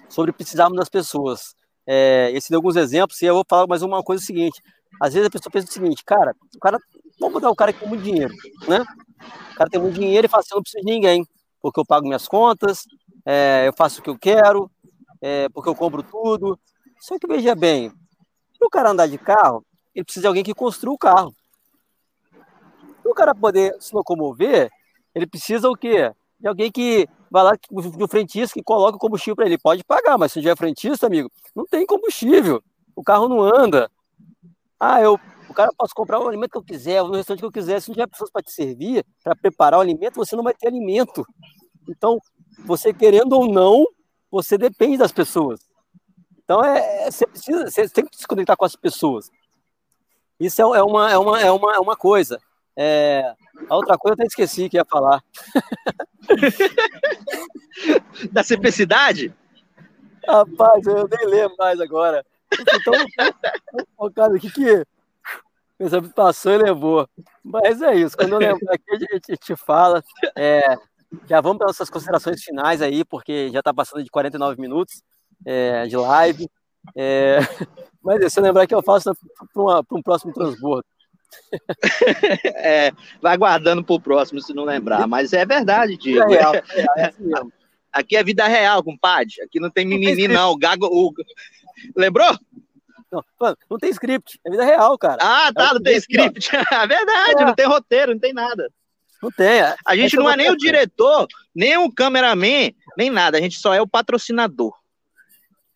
[0.09, 1.55] sobre precisarmos das pessoas.
[1.87, 4.61] É, esse deu alguns exemplos, e eu vou falar mais uma coisa seguinte.
[5.01, 6.79] Às vezes a pessoa pensa o seguinte, cara, o cara,
[7.21, 8.35] vamos mudar o cara que tem muito dinheiro,
[8.67, 8.85] né?
[9.53, 11.27] O cara tem muito dinheiro e fala assim, eu não preciso de ninguém,
[11.63, 12.85] porque eu pago minhas contas,
[13.31, 14.71] é, eu faço o que eu quero,
[15.21, 16.59] é, porque eu compro tudo.
[16.99, 17.93] Só que veja bem,
[18.59, 19.63] para o cara andar de carro,
[19.95, 21.35] ele precisa de alguém que construa o carro.
[23.03, 24.71] Para o cara poder se locomover,
[25.15, 26.11] ele precisa o quê?
[26.41, 27.53] De alguém que vai lá
[27.99, 29.59] do frentista que coloca o combustível para ele.
[29.59, 32.63] Pode pagar, mas se não tiver frentista, amigo, não tem combustível.
[32.97, 33.91] O carro não anda.
[34.81, 35.21] Ah, eu,
[35.51, 37.83] o cara posso comprar o alimento que eu quiser, no restaurante que eu quiser.
[37.83, 40.69] Se não tiver pessoas para te servir, para preparar o alimento, você não vai ter
[40.69, 41.27] alimento.
[41.87, 42.19] Então,
[42.65, 43.87] você querendo ou não,
[44.31, 45.61] você depende das pessoas.
[46.45, 49.31] Então é, é, você precisa, você tem que se conectar com as pessoas.
[50.41, 52.41] Isso é, é, uma, é, uma, é, uma, é uma coisa.
[52.77, 53.35] É,
[53.69, 55.23] a outra coisa eu até esqueci que ia falar.
[58.33, 59.35] da simplicidade?
[60.27, 62.25] Rapaz, eu nem lembro mais agora.
[62.53, 62.95] Então,
[63.97, 64.85] focado aqui que
[65.77, 67.09] pensamento passou e levou.
[67.43, 68.17] Mas é isso.
[68.17, 70.03] Quando eu lembro aqui, a gente, a gente fala.
[70.37, 70.77] É,
[71.29, 75.03] já vamos para nossas considerações finais aí, porque já está passando de 49 minutos
[75.45, 76.49] é, de live.
[76.97, 77.41] É,
[78.03, 79.11] mas se eu lembrar que eu faço
[79.53, 80.87] para um próximo transbordo.
[82.57, 86.33] é, vai guardando para o próximo se não lembrar, mas é verdade, Diego.
[86.33, 86.63] É real, é,
[86.97, 87.31] é assim
[87.93, 89.43] Aqui é vida real, compadre.
[89.43, 90.53] Aqui não tem mimimi, não.
[90.53, 90.87] O Gago.
[90.87, 91.13] O...
[91.97, 92.39] Lembrou?
[93.11, 93.23] Não,
[93.71, 95.19] não tem script, é vida real, cara.
[95.21, 96.51] Ah, tá, é não tem script.
[96.55, 98.71] É verdade, não tem roteiro, não tem nada.
[99.23, 99.61] Não tem.
[99.85, 103.39] A gente não é nem o diretor, nem o cameraman, nem nada.
[103.39, 104.73] A gente só é o patrocinador.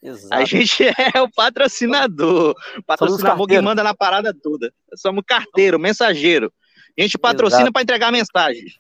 [0.03, 0.35] Exato.
[0.35, 0.85] A gente
[1.15, 2.55] é o patrocinador.
[2.77, 4.73] O patrocinador que manda na parada toda.
[4.97, 6.53] Somos carteiro, mensageiro.
[6.99, 8.79] A gente patrocina para entregar mensagens.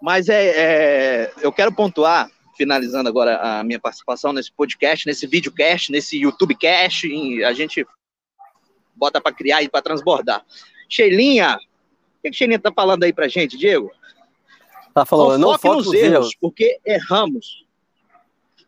[0.00, 5.90] Mas é, é, eu quero pontuar, finalizando agora a minha participação nesse podcast, nesse videocast,
[5.90, 7.08] nesse YouTubecast,
[7.44, 7.84] a gente
[8.94, 10.44] bota para criar e para transbordar.
[10.88, 11.60] Sheilinha, o
[12.28, 13.90] que, que Sheilinha tá falando aí pra gente, Diego?
[14.94, 17.64] Tá falando, não foque nos erros, erros, porque erramos.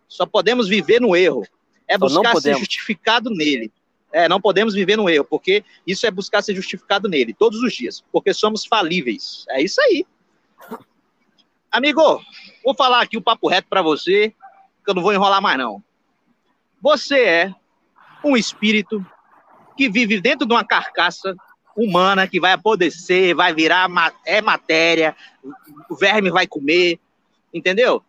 [0.08, 1.44] Só podemos viver no erro.
[1.86, 3.72] É buscar ser justificado nele.
[4.12, 7.72] É, não podemos viver no erro, porque isso é buscar ser justificado nele todos os
[7.72, 9.44] dias, porque somos falíveis.
[9.50, 10.04] É isso aí.
[11.70, 12.20] Amigo,
[12.64, 14.34] vou falar aqui o papo reto para você,
[14.84, 15.82] que eu não vou enrolar mais não.
[16.82, 17.54] Você é
[18.24, 19.04] um espírito
[19.76, 21.36] que vive dentro de uma carcaça
[21.76, 23.88] humana que vai apodrecer, vai virar
[24.24, 25.16] é matéria,
[25.88, 26.98] o verme vai comer,
[27.52, 28.02] entendeu?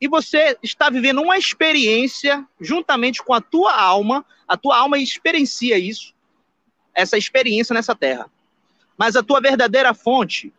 [0.00, 5.78] E você está vivendo uma experiência juntamente com a tua alma, a tua alma experiencia
[5.78, 6.14] isso,
[6.94, 8.30] essa experiência nessa terra.
[8.96, 10.52] Mas a tua verdadeira fonte,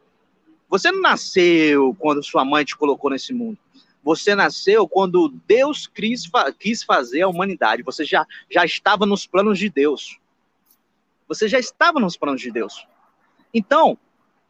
[0.70, 3.58] você não nasceu quando sua mãe te colocou nesse mundo.
[4.04, 7.84] Você nasceu quando Deus quis, quis fazer a humanidade.
[7.84, 10.19] Você já, já estava nos planos de Deus.
[11.30, 12.86] Você já estava nos planos de Deus.
[13.54, 13.98] Então,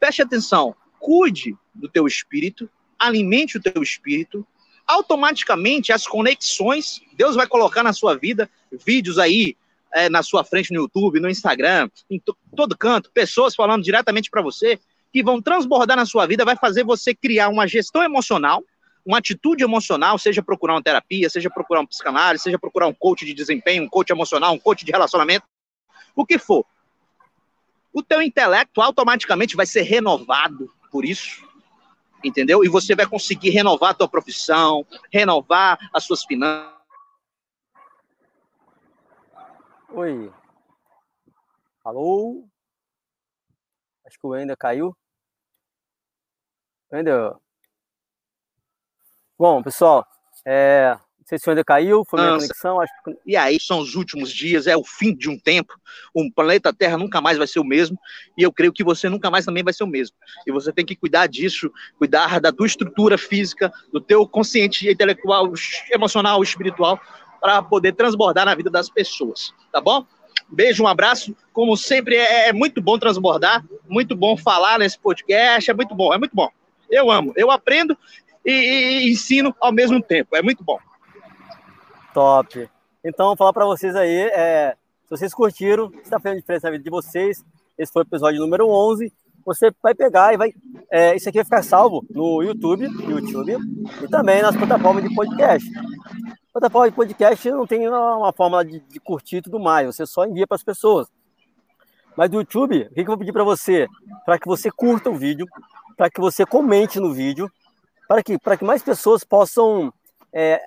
[0.00, 0.74] preste atenção.
[0.98, 2.68] Cuide do teu espírito,
[2.98, 4.46] alimente o teu espírito,
[4.86, 8.50] automaticamente as conexões, Deus vai colocar na sua vida
[8.84, 9.56] vídeos aí
[9.92, 12.20] é, na sua frente no YouTube, no Instagram, em
[12.56, 14.78] todo canto, pessoas falando diretamente para você
[15.12, 18.62] que vão transbordar na sua vida, vai fazer você criar uma gestão emocional,
[19.04, 23.24] uma atitude emocional, seja procurar uma terapia, seja procurar um psicanálise, seja procurar um coach
[23.24, 25.44] de desempenho, um coach emocional, um coach de relacionamento,
[26.14, 26.64] o que for.
[27.92, 31.48] O teu intelecto automaticamente vai ser renovado por isso
[32.22, 32.64] entendeu?
[32.64, 36.78] E você vai conseguir renovar a tua profissão, renovar as suas finanças.
[39.90, 40.32] Oi.
[41.84, 42.46] Alô?
[44.06, 44.96] Acho que o Ender caiu.
[46.92, 47.32] Ender.
[49.38, 50.06] Bom, pessoal,
[50.44, 50.98] é,
[51.30, 52.80] sei se ainda caiu, foi minha conexão.
[52.80, 53.16] Acho que...
[53.24, 55.74] E aí são os últimos dias, é o fim de um tempo.
[56.12, 57.98] O planeta Terra nunca mais vai ser o mesmo.
[58.36, 60.16] E eu creio que você nunca mais também vai ser o mesmo.
[60.46, 65.52] E você tem que cuidar disso, cuidar da tua estrutura física, do teu consciente intelectual,
[65.90, 67.00] emocional, espiritual,
[67.40, 69.54] para poder transbordar na vida das pessoas.
[69.72, 70.04] Tá bom?
[70.48, 71.34] Beijo, um abraço.
[71.52, 76.12] Como sempre, é, é muito bom transbordar, muito bom falar nesse podcast, é muito bom,
[76.12, 76.48] é muito bom.
[76.90, 77.96] Eu amo, eu aprendo
[78.44, 80.78] e, e, e ensino ao mesmo tempo, é muito bom.
[82.12, 82.68] Top.
[83.04, 86.84] Então, vou falar para vocês aí, é, se vocês curtiram, está fazendo diferença na vida
[86.84, 87.44] de vocês,
[87.78, 89.12] esse foi o episódio número 11,
[89.44, 90.52] você vai pegar e vai...
[90.90, 93.56] É, isso aqui vai ficar salvo no YouTube, YouTube
[94.02, 95.68] e também nas plataformas de podcast.
[96.52, 100.26] Plataforma de podcast não tem uma, forma de, de, curtir e tudo mais, você só
[100.26, 101.08] envia para as pessoas.
[102.16, 103.86] Mas do YouTube, o que, que eu vou pedir para você?
[104.24, 105.46] Para que você curta o vídeo,
[105.96, 107.50] para que você comente no vídeo,
[108.06, 109.92] para que, para que mais pessoas possam
[110.32, 110.60] é,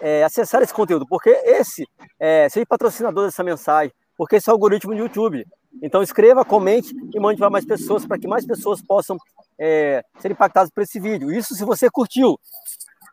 [0.00, 1.86] é, acessar esse conteúdo, porque esse,
[2.18, 5.46] é, seja patrocinador dessa mensagem, porque esse é o algoritmo do YouTube.
[5.80, 9.16] Então escreva, comente e mande para mais pessoas, para que mais pessoas possam
[9.58, 11.32] é, ser impactadas por esse vídeo.
[11.32, 12.38] Isso se você curtiu.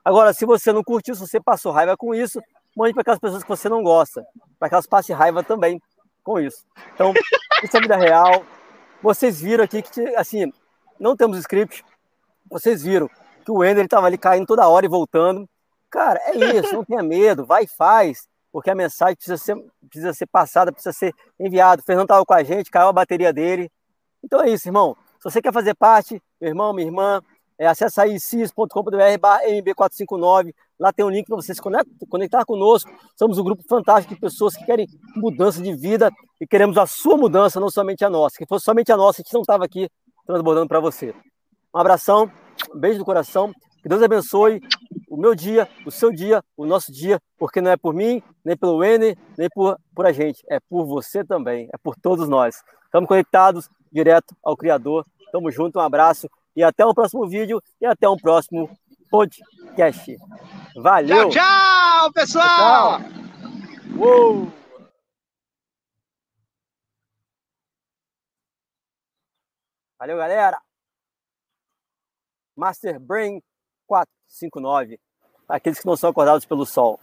[0.03, 2.41] Agora, se você não curtiu, se você passou raiva com isso,
[2.75, 4.25] mande para aquelas pessoas que você não gosta,
[4.57, 5.81] para que elas passem raiva também
[6.23, 6.65] com isso.
[6.93, 7.13] Então,
[7.63, 8.45] isso é vida real.
[9.01, 10.51] Vocês viram aqui que, assim,
[10.99, 11.83] não temos script.
[12.49, 13.09] Vocês viram
[13.45, 15.47] que o Ender estava ali caindo toda hora e voltando.
[15.89, 19.55] Cara, é isso, não tenha medo, vai e faz, porque a mensagem precisa ser,
[19.89, 21.81] precisa ser passada, precisa ser enviada.
[21.81, 23.71] O Fernando estava com a gente, caiu a bateria dele.
[24.23, 24.95] Então é isso, irmão.
[25.19, 27.21] Se você quer fazer parte, meu irmão, minha irmã,
[27.57, 30.53] é, acessa aí cis.com.br mb459.
[30.79, 32.89] Lá tem um link para você se conectar conosco.
[33.17, 34.87] Somos um grupo fantástico de pessoas que querem
[35.17, 36.09] mudança de vida
[36.39, 38.37] e queremos a sua mudança, não somente a nossa.
[38.37, 39.89] Se fosse somente a nossa, a gente não estava aqui
[40.25, 41.13] transbordando para você.
[41.75, 42.31] Um abração,
[42.73, 43.51] um beijo do coração.
[43.81, 44.61] Que Deus abençoe
[45.09, 48.55] o meu dia, o seu dia, o nosso dia, porque não é por mim, nem
[48.55, 52.63] pelo N, nem por, por a gente, é por você também, é por todos nós.
[52.85, 55.05] Estamos conectados direto ao Criador.
[55.31, 58.69] Tamo junto, um abraço e até o próximo vídeo e até o próximo
[59.09, 60.15] podcast.
[60.75, 61.29] Valeu!
[61.29, 62.99] Tchau, tchau, pessoal!
[62.99, 63.09] Tchau.
[63.97, 64.51] Uou.
[69.97, 70.61] Valeu, galera!
[72.55, 73.41] Master Brain
[73.89, 74.99] 459,
[75.47, 76.99] aqueles que não são acordados pelo sol.